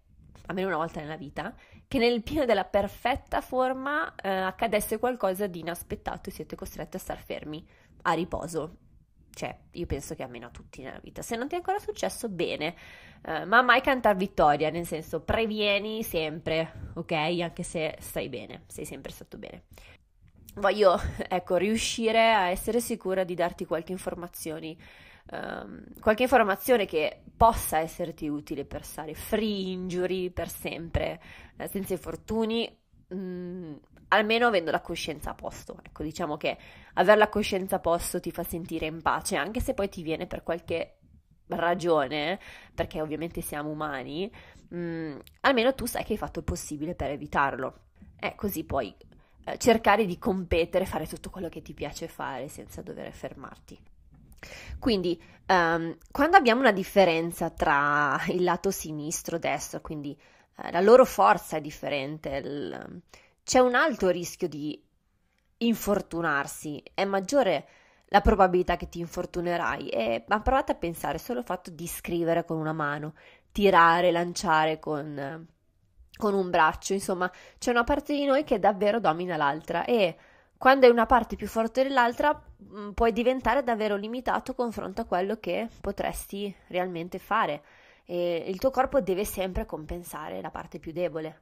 almeno 0.46 0.68
una 0.68 0.78
volta 0.78 1.00
nella 1.00 1.18
vita, 1.18 1.54
che 1.88 1.98
nel 1.98 2.22
pieno 2.24 2.46
della 2.46 2.66
perfetta 2.66 3.42
forma 3.42 4.06
uh, 4.06 4.14
accadesse 4.22 5.00
qualcosa 5.00 5.48
di 5.48 5.60
inaspettato 5.60 6.30
e 6.30 6.32
siete 6.32 6.56
costretti 6.56 6.96
a 6.96 7.00
star 7.00 7.18
fermi 7.18 7.68
a 8.04 8.14
riposo? 8.14 8.78
Cioè, 9.34 9.58
io 9.72 9.86
penso 9.88 10.14
che 10.14 10.22
almeno 10.22 10.48
a 10.48 10.52
tutti 10.52 10.84
nella 10.84 11.00
vita. 11.02 11.24
Se 11.24 11.36
non 11.36 11.48
ti 11.48 11.56
è 11.56 11.58
ancora 11.58 11.80
successo, 11.80 12.30
bene, 12.30 12.76
uh, 13.26 13.48
ma 13.48 13.64
mai 13.64 13.82
cantare 13.82 14.16
vittoria, 14.16 14.70
nel 14.70 14.86
senso, 14.86 15.22
previeni 15.22 16.04
sempre, 16.04 16.92
ok? 16.94 17.12
Anche 17.12 17.64
se 17.64 17.96
stai 18.00 18.30
bene, 18.30 18.64
sei 18.68 18.86
sempre 18.86 19.12
stato 19.12 19.40
bene. 19.40 19.64
Voglio, 20.56 21.00
ecco, 21.28 21.56
riuscire 21.56 22.32
a 22.32 22.50
essere 22.50 22.80
sicura 22.80 23.24
di 23.24 23.34
darti 23.34 23.66
qualche 23.66 23.92
informazione, 23.92 24.76
um, 25.32 25.84
qualche 26.00 26.24
informazione 26.24 26.86
che 26.86 27.24
possa 27.36 27.80
esserti 27.80 28.28
utile 28.28 28.64
per 28.64 28.84
stare 28.84 29.16
free 29.16 29.72
injury 29.72 30.30
per 30.30 30.50
sempre, 30.50 31.20
eh, 31.58 31.68
senza 31.68 31.94
infortuni, 31.94 32.70
mh, 33.08 33.16
mm, 33.16 33.74
almeno 34.10 34.48
avendo 34.48 34.70
la 34.70 34.82
coscienza 34.82 35.32
a 35.32 35.34
posto. 35.34 35.80
Ecco, 35.84 36.04
diciamo 36.04 36.38
che 36.38 36.56
avere 36.94 37.18
la 37.18 37.30
coscienza 37.30 37.78
a 37.78 37.80
posto 37.80 38.20
ti 38.20 38.30
fa 38.32 38.44
sentire 38.44 38.86
in 38.86 39.02
pace, 39.02 39.36
anche 39.36 39.60
se 39.60 39.74
poi 39.74 39.90
ti 39.90 40.04
viene 40.04 40.28
per 40.28 40.44
qualche 40.44 40.98
ragione, 41.48 42.40
perché 42.76 43.02
ovviamente 43.02 43.42
siamo 43.42 43.70
umani, 43.70 44.32
mh, 44.70 44.78
mm, 44.78 45.20
almeno 45.42 45.74
tu 45.74 45.86
sai 45.88 46.04
che 46.04 46.14
hai 46.14 46.20
fatto 46.20 46.40
il 46.40 46.46
possibile 46.46 46.94
per 46.94 47.10
evitarlo. 47.10 47.80
E 48.20 48.36
così 48.36 48.64
puoi 48.64 48.96
eh, 48.98 49.13
cercare 49.58 50.06
di 50.06 50.18
competere, 50.18 50.86
fare 50.86 51.08
tutto 51.08 51.30
quello 51.30 51.50
che 51.50 51.62
ti 51.62 51.74
piace 51.74 52.08
fare 52.08 52.48
senza 52.48 52.82
dover 52.82 53.12
fermarti. 53.12 53.80
Quindi, 54.80 55.22
um, 55.48 55.96
quando 56.12 56.38
abbiamo 56.38 56.62
una 56.62 56.72
differenza 56.72 57.50
tra 57.50 58.22
il 58.28 58.44
lato 58.44 58.72
sinistro 58.72 59.38
e 59.38 59.40
destro, 59.40 59.82
quindi 59.82 60.18
uh, 60.58 60.72
la 60.72 60.82
loro 60.82 61.06
forza 61.06 61.58
è 61.58 61.62
differente, 61.62 62.30
il, 62.30 63.02
c'è 63.44 63.60
un 63.60 63.76
alto 63.76 64.10
rischio 64.10 64.48
di 64.48 64.82
infortunarsi, 65.58 66.84
è 66.94 67.06
maggiore 67.06 67.68
la 68.08 68.22
probabilità 68.22 68.76
che 68.76 68.90
ti 68.90 69.00
infortunerai 69.00 69.90
e 69.90 70.24
ma 70.28 70.42
provate 70.42 70.74
a 70.74 70.76
pensare 70.76 71.18
solo 71.18 71.40
al 71.40 71.46
fatto 71.46 71.72
di 71.72 71.88
scrivere 71.88 72.46
con 72.46 72.58
una 72.58 72.74
mano, 72.74 73.16
tirare, 73.52 74.12
lanciare 74.12 74.80
con, 74.80 75.48
con 76.18 76.34
un 76.34 76.50
braccio, 76.50 76.94
insomma 76.94 77.32
c'è 77.58 77.72
una 77.72 77.84
parte 77.84 78.14
di 78.14 78.26
noi 78.26 78.44
che 78.44 78.60
davvero 78.60 79.00
domina 79.00 79.36
l'altra 79.36 79.84
e 79.86 80.16
quando 80.58 80.88
è 80.88 80.90
una 80.90 81.06
parte 81.06 81.36
più 81.36 81.48
forte 81.48 81.84
dell'altra 81.84 82.40
mm, 82.64 82.92
puoi 82.92 83.12
diventare 83.12 83.64
davvero 83.64 83.96
limitato 83.96 84.54
confronto 84.54 85.02
a 85.02 85.06
quello 85.06 85.38
che 85.40 85.68
potresti 85.82 86.56
realmente 86.68 87.20
fare 87.20 87.64
e 88.06 88.46
il 88.48 88.60
tuo 88.60 88.70
corpo 88.70 89.02
deve 89.02 89.26
sempre 89.26 89.66
compensare 89.66 90.42
la 90.42 90.52
parte 90.52 90.80
più 90.80 90.92
debole. 90.92 91.42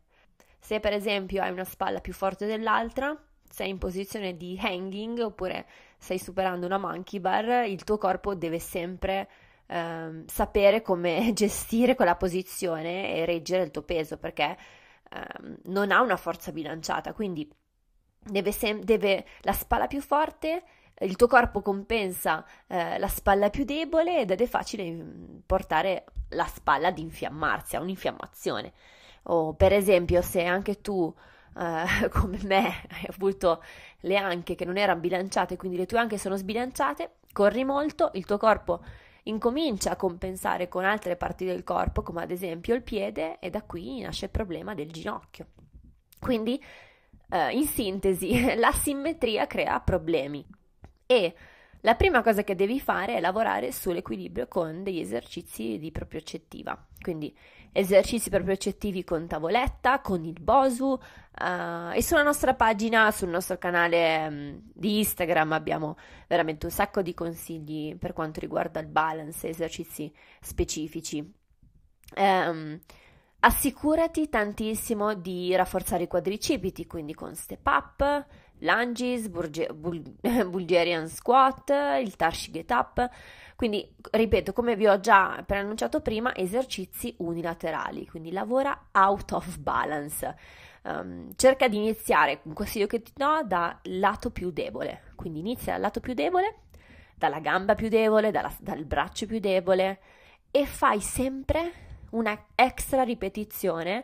Se 0.59 0.79
per 0.79 0.93
esempio 0.93 1.41
hai 1.41 1.51
una 1.51 1.63
spalla 1.63 1.99
più 1.99 2.13
forte 2.13 2.45
dell'altra, 2.45 3.15
sei 3.49 3.69
in 3.69 3.77
posizione 3.77 4.37
di 4.37 4.57
hanging 4.61 5.19
oppure 5.19 5.65
stai 5.97 6.19
superando 6.19 6.65
una 6.65 6.77
monkey 6.77 7.19
bar, 7.19 7.67
il 7.67 7.83
tuo 7.83 7.97
corpo 7.97 8.35
deve 8.35 8.59
sempre 8.59 9.27
ehm, 9.71 10.25
sapere 10.27 10.81
come 10.81 11.31
gestire 11.33 11.95
quella 11.95 12.15
posizione 12.15 13.15
e 13.15 13.25
reggere 13.25 13.63
il 13.63 13.71
tuo 13.71 13.83
peso 13.83 14.17
perché 14.17 14.57
ehm, 15.11 15.57
non 15.65 15.91
ha 15.91 16.01
una 16.01 16.17
forza 16.17 16.51
bilanciata, 16.51 17.13
quindi 17.13 17.49
deve, 18.19 18.51
sem- 18.51 18.83
deve 18.83 19.25
la 19.41 19.53
spalla 19.53 19.87
più 19.87 20.01
forte 20.01 20.63
il 21.01 21.15
tuo 21.15 21.27
corpo 21.27 21.61
compensa 21.61 22.45
eh, 22.67 22.99
la 22.99 23.07
spalla 23.07 23.49
più 23.49 23.63
debole 23.63 24.19
ed 24.19 24.31
è 24.31 24.45
facile 24.45 24.83
mm, 24.91 25.37
portare 25.45 26.05
la 26.29 26.45
spalla 26.45 26.87
ad 26.89 26.99
infiammarsi, 26.99 27.75
a 27.75 27.79
un'infiammazione. 27.81 28.71
O 29.23 29.53
per 29.55 29.73
esempio, 29.73 30.21
se 30.21 30.43
anche 30.45 30.81
tu, 30.81 31.13
eh, 31.57 32.09
come 32.09 32.39
me, 32.43 32.65
hai 32.89 33.07
avuto 33.09 33.63
le 34.01 34.17
anche 34.17 34.55
che 34.55 34.65
non 34.65 34.77
erano 34.77 34.99
bilanciate, 34.99 35.57
quindi 35.57 35.77
le 35.77 35.85
tue 35.85 35.97
anche 35.99 36.17
sono 36.17 36.35
sbilanciate, 36.35 37.15
corri 37.33 37.63
molto, 37.63 38.11
il 38.13 38.25
tuo 38.25 38.37
corpo 38.37 38.81
incomincia 39.23 39.91
a 39.91 39.95
compensare 39.95 40.67
con 40.67 40.83
altre 40.83 41.15
parti 41.15 41.45
del 41.45 41.63
corpo, 41.63 42.01
come 42.01 42.23
ad 42.23 42.31
esempio 42.31 42.75
il 42.75 42.81
piede, 42.81 43.39
e 43.39 43.49
da 43.49 43.61
qui 43.63 44.01
nasce 44.01 44.25
il 44.25 44.31
problema 44.31 44.73
del 44.73 44.91
ginocchio. 44.91 45.47
Quindi, 46.19 46.61
eh, 47.29 47.51
in 47.51 47.65
sintesi, 47.65 48.55
la 48.57 48.71
simmetria 48.71 49.47
crea 49.47 49.79
problemi 49.79 50.45
e 51.05 51.35
la 51.81 51.95
prima 51.95 52.21
cosa 52.21 52.43
che 52.43 52.55
devi 52.55 52.79
fare 52.79 53.15
è 53.15 53.19
lavorare 53.19 53.71
sull'equilibrio 53.71 54.47
con 54.47 54.83
degli 54.83 54.99
esercizi 54.99 55.79
di 55.79 55.91
propriocettiva. 55.91 56.87
Quindi 57.01 57.35
esercizi 57.71 58.29
propriocettivi 58.29 59.03
con 59.03 59.27
tavoletta, 59.27 59.99
con 60.01 60.23
il 60.25 60.39
Bosu 60.39 60.85
uh, 60.85 61.91
e 61.93 62.01
sulla 62.01 62.23
nostra 62.23 62.53
pagina, 62.53 63.11
sul 63.11 63.29
nostro 63.29 63.57
canale 63.57 64.27
um, 64.27 64.61
di 64.73 64.99
Instagram 64.99 65.53
abbiamo 65.53 65.97
veramente 66.27 66.65
un 66.65 66.71
sacco 66.71 67.01
di 67.01 67.13
consigli 67.13 67.95
per 67.97 68.13
quanto 68.13 68.39
riguarda 68.39 68.79
il 68.79 68.87
balance, 68.87 69.47
esercizi 69.47 70.13
specifici. 70.39 71.39
Um, 72.15 72.79
assicurati 73.39 74.29
tantissimo 74.29 75.13
di 75.13 75.55
rafforzare 75.55 76.03
i 76.03 76.07
quadricipiti, 76.07 76.85
quindi 76.85 77.13
con 77.13 77.35
step 77.35 77.65
up, 77.65 78.25
lunges, 78.61 79.29
Bulge- 79.29 79.73
Bul- 79.73 80.01
Bulgarian 80.49 81.07
squat, 81.07 81.69
il 82.01 82.15
Tarshi 82.15 82.51
get 82.51 82.71
up. 82.71 83.09
Quindi, 83.55 83.95
ripeto, 84.09 84.53
come 84.53 84.75
vi 84.75 84.87
ho 84.87 84.99
già 84.99 85.43
preannunciato 85.45 86.01
prima, 86.01 86.35
esercizi 86.35 87.13
unilaterali, 87.19 88.07
quindi 88.07 88.31
lavora 88.31 88.87
out 88.91 89.31
of 89.33 89.57
balance. 89.57 90.35
Um, 90.83 91.29
cerca 91.35 91.67
di 91.67 91.77
iniziare, 91.77 92.39
un 92.43 92.53
consiglio 92.53 92.87
che 92.87 93.03
ti 93.03 93.11
do, 93.13 93.43
dal 93.45 93.77
lato 93.83 94.31
più 94.31 94.49
debole. 94.49 95.13
Quindi 95.15 95.39
inizia 95.39 95.73
dal 95.73 95.81
lato 95.81 95.99
più 95.99 96.13
debole, 96.15 96.61
dalla 97.15 97.39
gamba 97.39 97.75
più 97.75 97.87
debole, 97.87 98.31
dalla, 98.31 98.51
dal 98.59 98.83
braccio 98.85 99.27
più 99.27 99.39
debole 99.39 99.99
e 100.49 100.65
fai 100.65 100.99
sempre 100.99 101.71
una 102.11 102.47
extra 102.55 103.03
ripetizione 103.03 104.03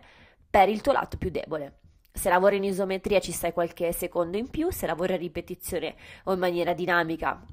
per 0.49 0.69
il 0.69 0.81
tuo 0.81 0.91
lato 0.93 1.17
più 1.17 1.31
debole. 1.31 1.79
Se 2.17 2.29
lavori 2.29 2.57
in 2.57 2.63
isometria 2.63 3.19
ci 3.19 3.31
stai 3.31 3.53
qualche 3.53 3.91
secondo 3.93 4.37
in 4.37 4.49
più, 4.49 4.71
se 4.71 4.87
lavori 4.87 5.13
a 5.13 5.17
ripetizione 5.17 5.95
o 6.23 6.33
in 6.33 6.39
maniera 6.39 6.73
dinamica 6.73 7.45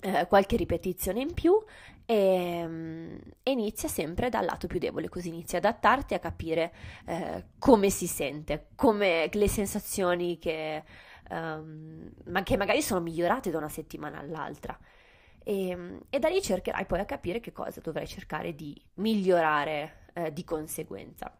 eh, 0.00 0.26
qualche 0.26 0.56
ripetizione 0.56 1.20
in 1.20 1.34
più 1.34 1.62
e, 2.06 2.62
um, 2.64 3.18
e, 3.42 3.50
inizia 3.50 3.88
sempre 3.88 4.28
dal 4.28 4.44
lato 4.44 4.66
più 4.66 4.78
debole, 4.78 5.08
così 5.08 5.28
inizi 5.28 5.56
ad 5.56 5.64
adattarti 5.64 6.14
a 6.14 6.18
capire 6.18 6.74
eh, 7.06 7.44
come 7.58 7.90
si 7.90 8.06
sente, 8.06 8.68
come 8.74 9.28
le 9.32 9.48
sensazioni 9.48 10.38
che, 10.38 10.82
um, 11.30 12.10
ma 12.26 12.42
che 12.42 12.56
magari 12.56 12.82
sono 12.82 13.00
migliorate 13.00 13.50
da 13.50 13.58
una 13.58 13.68
settimana 13.68 14.18
all'altra. 14.18 14.78
E, 15.42 15.98
e, 16.08 16.18
da 16.18 16.28
lì 16.28 16.40
cercherai 16.40 16.86
poi 16.86 17.00
a 17.00 17.04
capire 17.04 17.40
che 17.40 17.52
cosa 17.52 17.80
dovrai 17.80 18.06
cercare 18.06 18.54
di 18.54 18.78
migliorare 18.94 20.06
eh, 20.14 20.32
di 20.32 20.42
conseguenza. 20.44 21.34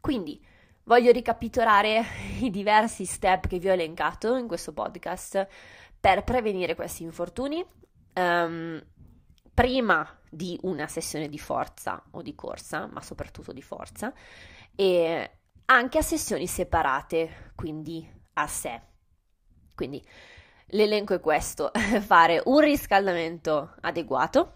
Quindi 0.00 0.40
voglio 0.86 1.12
ricapitolare 1.12 2.04
i 2.40 2.50
diversi 2.50 3.04
step 3.04 3.46
che 3.46 3.58
vi 3.58 3.68
ho 3.68 3.72
elencato 3.72 4.36
in 4.36 4.46
questo 4.46 4.72
podcast 4.72 5.46
per 6.00 6.24
prevenire 6.24 6.74
questi 6.74 7.02
infortuni. 7.02 7.64
Um, 8.14 8.82
prima 9.52 10.06
di 10.30 10.58
una 10.62 10.86
sessione 10.86 11.28
di 11.28 11.38
forza 11.38 12.02
o 12.10 12.22
di 12.22 12.34
corsa, 12.34 12.86
ma 12.86 13.00
soprattutto 13.00 13.52
di 13.52 13.62
forza, 13.62 14.12
e 14.74 15.30
anche 15.66 15.98
a 15.98 16.02
sessioni 16.02 16.46
separate, 16.46 17.52
quindi 17.54 18.06
a 18.34 18.46
sé. 18.46 18.80
Quindi 19.74 20.02
l'elenco 20.68 21.14
è 21.14 21.20
questo, 21.20 21.70
fare 22.00 22.42
un 22.44 22.60
riscaldamento 22.60 23.74
adeguato, 23.80 24.54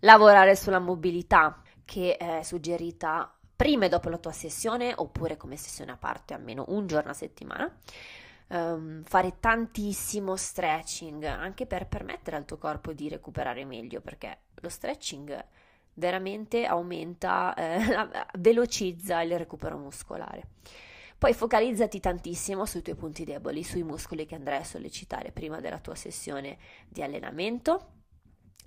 lavorare 0.00 0.54
sulla 0.54 0.78
mobilità 0.78 1.60
che 1.84 2.16
è 2.16 2.42
suggerita 2.42 3.36
prima 3.62 3.84
e 3.84 3.88
dopo 3.88 4.08
la 4.08 4.18
tua 4.18 4.32
sessione 4.32 4.92
oppure 4.96 5.36
come 5.36 5.56
sessione 5.56 5.92
a 5.92 5.96
parte 5.96 6.34
almeno 6.34 6.64
un 6.68 6.88
giorno 6.88 7.12
a 7.12 7.14
settimana. 7.14 7.72
Um, 8.48 9.04
fare 9.04 9.38
tantissimo 9.38 10.34
stretching 10.34 11.22
anche 11.22 11.64
per 11.66 11.86
permettere 11.86 12.36
al 12.36 12.44
tuo 12.44 12.58
corpo 12.58 12.92
di 12.92 13.08
recuperare 13.08 13.64
meglio 13.64 14.00
perché 14.00 14.36
lo 14.56 14.68
stretching 14.68 15.44
veramente 15.94 16.64
aumenta, 16.64 17.54
eh, 17.54 18.08
velocizza 18.40 19.22
il 19.22 19.38
recupero 19.38 19.78
muscolare. 19.78 20.48
Poi 21.16 21.32
focalizzati 21.32 22.00
tantissimo 22.00 22.66
sui 22.66 22.82
tuoi 22.82 22.96
punti 22.96 23.22
deboli, 23.22 23.62
sui 23.62 23.84
muscoli 23.84 24.26
che 24.26 24.34
andrai 24.34 24.58
a 24.58 24.64
sollecitare 24.64 25.30
prima 25.30 25.60
della 25.60 25.78
tua 25.78 25.94
sessione 25.94 26.58
di 26.88 27.00
allenamento 27.00 28.01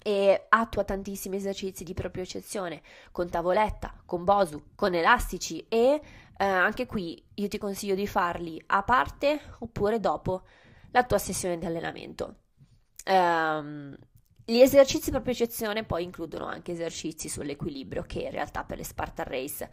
e 0.08 0.46
attua 0.50 0.84
tantissimi 0.84 1.38
esercizi 1.38 1.84
di 1.84 1.96
proprio-eccezione 1.96 2.84
con 3.12 3.28
tavoletta, 3.28 4.04
con 4.06 4.24
bosu, 4.24 4.66
con 4.76 4.94
elastici 4.94 5.66
e 5.68 6.00
eh, 6.38 6.46
anche 6.46 6.86
qui 6.86 7.26
io 7.34 7.48
ti 7.48 7.58
consiglio 7.58 7.96
di 7.96 8.06
farli 8.06 8.62
a 8.68 8.84
parte 8.84 9.42
oppure 9.60 10.00
dopo 10.00 10.44
la 10.92 11.04
tua 11.06 11.18
sessione 11.18 11.58
di 11.58 11.66
allenamento. 11.66 12.36
Um, 13.08 13.98
gli 14.46 14.60
esercizi 14.60 15.06
di 15.06 15.12
proprio-eccezione 15.12 15.86
poi 15.86 16.04
includono 16.04 16.46
anche 16.46 16.74
esercizi 16.74 17.28
sull'equilibrio 17.28 18.04
che 18.04 18.20
in 18.20 18.32
realtà 18.32 18.64
per 18.64 18.78
le 18.78 18.84
Spartan 18.84 19.26
Race 19.26 19.72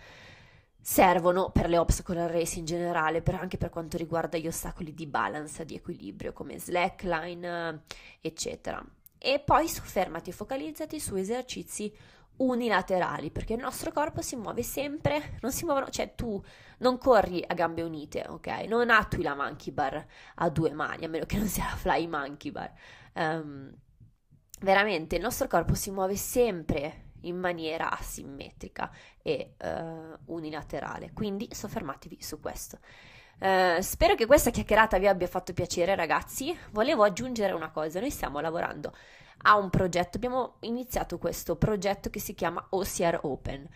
servono 0.80 1.50
per 1.50 1.68
le 1.68 1.76
obstacle 1.76 2.26
race 2.26 2.58
in 2.58 2.64
generale, 2.64 3.20
per 3.20 3.34
anche 3.34 3.58
per 3.58 3.68
quanto 3.68 3.98
riguarda 3.98 4.38
gli 4.38 4.46
ostacoli 4.46 4.94
di 4.94 5.06
balance, 5.06 5.66
di 5.66 5.74
equilibrio 5.74 6.32
come 6.32 6.58
slackline, 6.58 7.82
eccetera. 8.22 8.82
E 9.24 9.38
poi 9.38 9.68
soffermati 9.68 10.30
e 10.30 10.32
focalizzati 10.32 10.98
su 10.98 11.14
esercizi 11.14 11.94
unilaterali, 12.38 13.30
perché 13.30 13.52
il 13.52 13.60
nostro 13.60 13.92
corpo 13.92 14.20
si 14.20 14.34
muove 14.34 14.64
sempre, 14.64 15.38
non 15.42 15.52
si 15.52 15.64
muovono, 15.64 15.90
cioè 15.90 16.16
tu 16.16 16.42
non 16.78 16.98
corri 16.98 17.44
a 17.46 17.54
gambe 17.54 17.82
unite, 17.82 18.24
ok? 18.26 18.46
Non 18.66 18.90
attui 18.90 19.22
la 19.22 19.36
monkey 19.36 19.72
bar 19.72 20.04
a 20.34 20.50
due 20.50 20.72
mani, 20.72 21.04
a 21.04 21.08
meno 21.08 21.24
che 21.24 21.36
non 21.36 21.46
sia 21.46 21.66
la 21.70 21.76
fly 21.76 22.08
monkey 22.08 22.50
bar. 22.50 22.72
Um, 23.14 23.72
veramente 24.60 25.14
il 25.14 25.22
nostro 25.22 25.46
corpo 25.46 25.74
si 25.74 25.92
muove 25.92 26.16
sempre 26.16 27.10
in 27.20 27.36
maniera 27.38 27.96
asimmetrica 27.96 28.90
e 29.22 29.54
uh, 29.62 30.32
unilaterale. 30.34 31.12
Quindi 31.12 31.46
soffermatevi 31.48 32.20
su 32.20 32.40
questo. 32.40 32.78
Uh, 33.38 33.80
spero 33.80 34.14
che 34.14 34.26
questa 34.26 34.50
chiacchierata 34.50 34.98
vi 34.98 35.08
abbia 35.08 35.26
fatto 35.26 35.52
piacere, 35.52 35.94
ragazzi. 35.94 36.56
Volevo 36.70 37.02
aggiungere 37.02 37.52
una 37.52 37.70
cosa: 37.70 38.00
noi 38.00 38.10
stiamo 38.10 38.40
lavorando 38.40 38.92
a 39.44 39.56
un 39.56 39.70
progetto, 39.70 40.16
abbiamo 40.16 40.56
iniziato 40.60 41.18
questo 41.18 41.56
progetto 41.56 42.10
che 42.10 42.20
si 42.20 42.34
chiama 42.34 42.64
OCR 42.70 43.20
Open. 43.22 43.68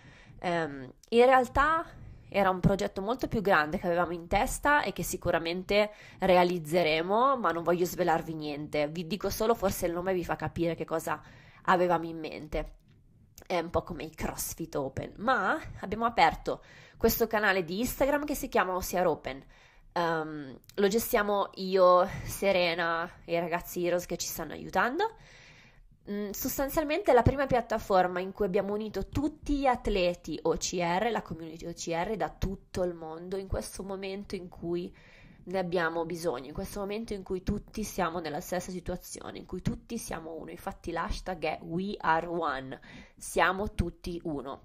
Um, 0.42 0.92
in 1.08 1.24
realtà 1.24 1.84
era 2.28 2.50
un 2.50 2.60
progetto 2.60 3.00
molto 3.00 3.28
più 3.28 3.40
grande 3.40 3.78
che 3.78 3.86
avevamo 3.86 4.12
in 4.12 4.28
testa 4.28 4.82
e 4.82 4.92
che 4.92 5.02
sicuramente 5.02 5.90
realizzeremo, 6.18 7.36
ma 7.36 7.50
non 7.50 7.62
voglio 7.62 7.84
svelarvi 7.84 8.34
niente. 8.34 8.88
Vi 8.88 9.06
dico 9.06 9.30
solo 9.30 9.54
forse 9.54 9.86
il 9.86 9.92
nome 9.92 10.12
vi 10.12 10.24
fa 10.24 10.36
capire 10.36 10.74
che 10.74 10.84
cosa 10.84 11.20
avevamo 11.62 12.04
in 12.04 12.18
mente 12.18 12.74
è 13.46 13.58
un 13.58 13.70
po' 13.70 13.82
come 13.82 14.04
i 14.04 14.10
CrossFit 14.10 14.74
Open, 14.76 15.14
ma 15.16 15.60
abbiamo 15.80 16.04
aperto 16.04 16.62
questo 16.96 17.26
canale 17.26 17.64
di 17.64 17.80
Instagram 17.80 18.24
che 18.24 18.34
si 18.34 18.48
chiama 18.48 18.74
OCR 18.74 19.06
Open. 19.06 19.44
Um, 19.92 20.58
lo 20.74 20.88
gestiamo 20.88 21.50
io, 21.54 22.08
Serena 22.24 23.10
e 23.24 23.34
i 23.34 23.38
ragazzi 23.38 23.84
Heroes 23.84 24.06
che 24.06 24.16
ci 24.16 24.28
stanno 24.28 24.52
aiutando. 24.52 25.14
Mm, 26.10 26.30
sostanzialmente 26.30 27.10
è 27.10 27.14
la 27.14 27.22
prima 27.22 27.46
piattaforma 27.46 28.20
in 28.20 28.32
cui 28.32 28.46
abbiamo 28.46 28.74
unito 28.74 29.08
tutti 29.08 29.56
gli 29.56 29.66
atleti 29.66 30.38
OCR, 30.40 31.10
la 31.10 31.22
community 31.22 31.66
OCR 31.66 32.16
da 32.16 32.30
tutto 32.30 32.84
il 32.84 32.94
mondo 32.94 33.36
in 33.36 33.48
questo 33.48 33.82
momento 33.82 34.36
in 34.36 34.48
cui 34.48 34.94
ne 35.46 35.58
abbiamo 35.58 36.04
bisogno 36.04 36.46
in 36.46 36.52
questo 36.52 36.80
momento 36.80 37.12
in 37.12 37.22
cui 37.22 37.42
tutti 37.42 37.84
siamo 37.84 38.18
nella 38.18 38.40
stessa 38.40 38.70
situazione, 38.70 39.38
in 39.38 39.46
cui 39.46 39.62
tutti 39.62 39.98
siamo 39.98 40.34
uno. 40.34 40.50
Infatti 40.50 40.90
l'hashtag 40.90 41.44
è 41.44 41.58
We 41.62 41.94
Are 41.98 42.26
One, 42.26 42.80
siamo 43.16 43.74
tutti 43.74 44.20
uno. 44.24 44.62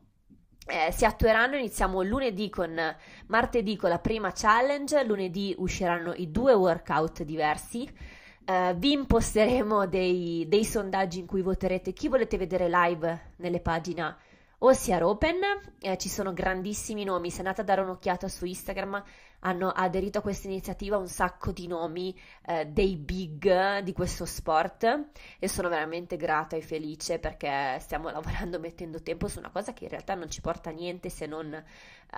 Eh, 0.66 0.92
si 0.92 1.06
attueranno, 1.06 1.56
iniziamo 1.56 2.02
lunedì 2.04 2.50
con 2.50 2.80
martedì 3.28 3.76
con 3.76 3.90
la 3.90 4.00
prima 4.00 4.32
challenge, 4.32 5.04
lunedì 5.04 5.56
usciranno 5.58 6.14
i 6.14 6.32
due 6.32 6.54
workout 6.54 7.24
diversi. 7.24 7.90
Eh, 8.44 8.74
vi 8.76 8.94
imposteremo 8.94 9.88
dei, 9.88 10.46
dei 10.48 10.66
sondaggi 10.66 11.20
in 11.20 11.26
cui 11.28 11.42
voterete 11.42 11.94
chi 11.94 12.08
volete 12.08 12.38
vedere 12.38 12.70
live 12.70 13.34
nelle 13.38 13.60
pagine 13.60 14.18
OCR 14.64 15.02
Open, 15.02 15.40
eh, 15.80 15.98
ci 15.98 16.08
sono 16.08 16.34
grandissimi 16.34 17.04
nomi, 17.04 17.32
se 17.32 17.40
andate 17.40 17.62
a 17.62 17.64
dare 17.64 17.82
un'occhiata 17.82 18.28
su 18.28 18.46
Instagram 18.46 19.04
hanno 19.40 19.70
aderito 19.70 20.20
a 20.20 20.22
questa 20.22 20.48
iniziativa 20.48 20.98
un 20.98 21.08
sacco 21.08 21.52
di 21.52 21.66
nomi 21.66 22.16
eh, 22.46 22.68
dei 22.68 22.96
big 22.96 23.80
di 23.80 23.92
questo 23.92 24.26
sport 24.26 25.08
e 25.40 25.48
sono 25.48 25.68
veramente 25.68 26.16
grata 26.16 26.56
e 26.56 26.62
felice 26.62 27.18
perché 27.18 27.80
stiamo 27.80 28.12
lavorando 28.14 28.60
mettendo 28.60 29.02
tempo 29.02 29.28
su 29.28 29.40
una 29.40 29.50
cosa 29.50 29.74
che 29.74 29.86
in 29.86 29.90
realtà 29.90 30.14
non 30.14 30.30
ci 30.30 30.42
porta 30.42 30.70
a 30.70 30.74
niente 30.74 31.10
se 31.10 31.26
non 31.26 31.60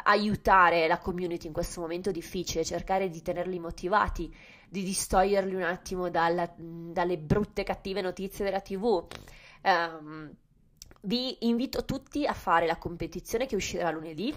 aiutare 0.03 0.85
la 0.85 0.97
community 0.97 1.47
in 1.47 1.53
questo 1.53 1.79
momento 1.79 2.11
difficile, 2.11 2.65
cercare 2.65 3.07
di 3.07 3.21
tenerli 3.21 3.57
motivati, 3.57 4.35
di 4.67 4.83
distoglierli 4.83 5.55
un 5.55 5.63
attimo 5.63 6.09
dalla, 6.09 6.53
dalle 6.57 7.17
brutte 7.17 7.63
cattive 7.63 8.01
notizie 8.01 8.43
della 8.43 8.59
tv. 8.59 8.83
Um, 8.85 9.07
ehm, 9.61 10.35
vi 11.05 11.37
invito 11.47 11.85
tutti 11.85 12.25
a 12.25 12.33
fare 12.33 12.65
la 12.65 12.77
competizione 12.77 13.45
che 13.45 13.55
uscirà 13.55 13.91
lunedì. 13.91 14.33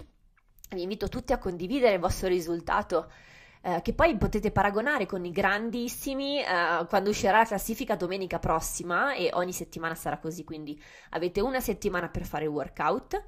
Vi 0.69 0.81
invito 0.81 1.07
tutti 1.07 1.33
a 1.33 1.37
condividere 1.37 1.95
il 1.95 1.99
vostro 1.99 2.27
risultato. 2.27 3.11
Eh, 3.61 3.81
che 3.81 3.93
poi 3.93 4.15
potete 4.17 4.51
paragonare 4.51 5.05
con 5.05 5.25
i 5.25 5.31
grandissimi 5.31 6.39
eh, 6.39 6.85
quando 6.87 7.09
uscirà 7.09 7.39
la 7.39 7.45
classifica 7.45 7.95
domenica 7.95 8.37
prossima 8.39 9.13
e 9.13 9.29
ogni 9.33 9.51
settimana 9.51 9.95
sarà 9.95 10.19
così, 10.19 10.43
quindi 10.43 10.81
avete 11.09 11.41
una 11.41 11.59
settimana 11.59 12.07
per 12.07 12.23
fare 12.23 12.43
il 12.43 12.51
workout 12.51 13.23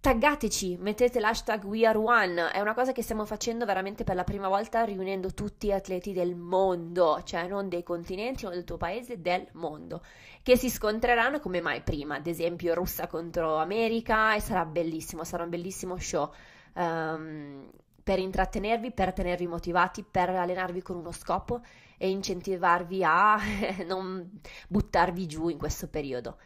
Taggateci, 0.00 0.76
mettete 0.78 1.18
l'hashtag 1.18 1.64
WeAreOne, 1.64 2.52
è 2.52 2.60
una 2.60 2.74
cosa 2.74 2.92
che 2.92 3.02
stiamo 3.02 3.24
facendo 3.24 3.64
veramente 3.64 4.04
per 4.04 4.14
la 4.14 4.22
prima 4.22 4.46
volta 4.46 4.84
riunendo 4.84 5.34
tutti 5.34 5.66
gli 5.66 5.72
atleti 5.72 6.12
del 6.12 6.36
mondo, 6.36 7.20
cioè 7.24 7.48
non 7.48 7.68
dei 7.68 7.82
continenti, 7.82 8.44
non 8.44 8.52
del 8.52 8.62
tuo 8.64 8.76
paese, 8.76 9.20
del 9.20 9.48
mondo, 9.52 10.02
che 10.42 10.56
si 10.56 10.70
scontreranno 10.70 11.40
come 11.40 11.60
mai 11.60 11.82
prima, 11.82 12.14
ad 12.14 12.26
esempio 12.28 12.74
Russia 12.74 13.08
contro 13.08 13.56
America 13.56 14.36
e 14.36 14.40
sarà 14.40 14.64
bellissimo, 14.64 15.24
sarà 15.24 15.42
un 15.42 15.50
bellissimo 15.50 15.98
show. 15.98 16.32
Um, 16.74 17.68
per 18.06 18.20
intrattenervi, 18.20 18.92
per 18.92 19.12
tenervi 19.12 19.48
motivati, 19.48 20.04
per 20.08 20.30
allenarvi 20.30 20.80
con 20.80 20.94
uno 20.94 21.10
scopo 21.10 21.60
e 21.98 22.08
incentivarvi 22.08 23.02
a 23.02 23.36
non 23.84 24.40
buttarvi 24.68 25.26
giù 25.26 25.48
in 25.48 25.58
questo 25.58 25.88
periodo. 25.88 26.36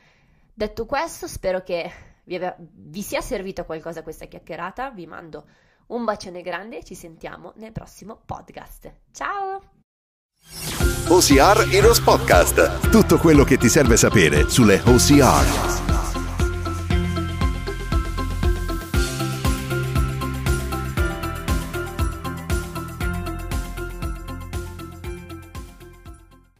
Detto 0.54 0.86
questo, 0.86 1.26
spero 1.26 1.62
che 1.62 1.90
vi, 2.30 2.36
ave- 2.36 2.56
vi 2.58 3.02
sia 3.02 3.20
servita 3.20 3.64
qualcosa 3.64 4.04
questa 4.04 4.26
chiacchierata, 4.26 4.90
vi 4.90 5.06
mando 5.06 5.46
un 5.88 6.04
bacione 6.04 6.42
grande 6.42 6.78
e 6.78 6.84
ci 6.84 6.94
sentiamo 6.94 7.52
nel 7.56 7.72
prossimo 7.72 8.20
podcast. 8.24 8.92
Ciao! 9.10 9.60
OCR 11.08 11.68
Heroes 11.72 12.00
Podcast. 12.00 12.88
Tutto 12.88 13.18
quello 13.18 13.42
che 13.42 13.56
ti 13.56 13.68
serve 13.68 13.96
sapere 13.96 14.48
sulle 14.48 14.80
OCR. 14.84 15.99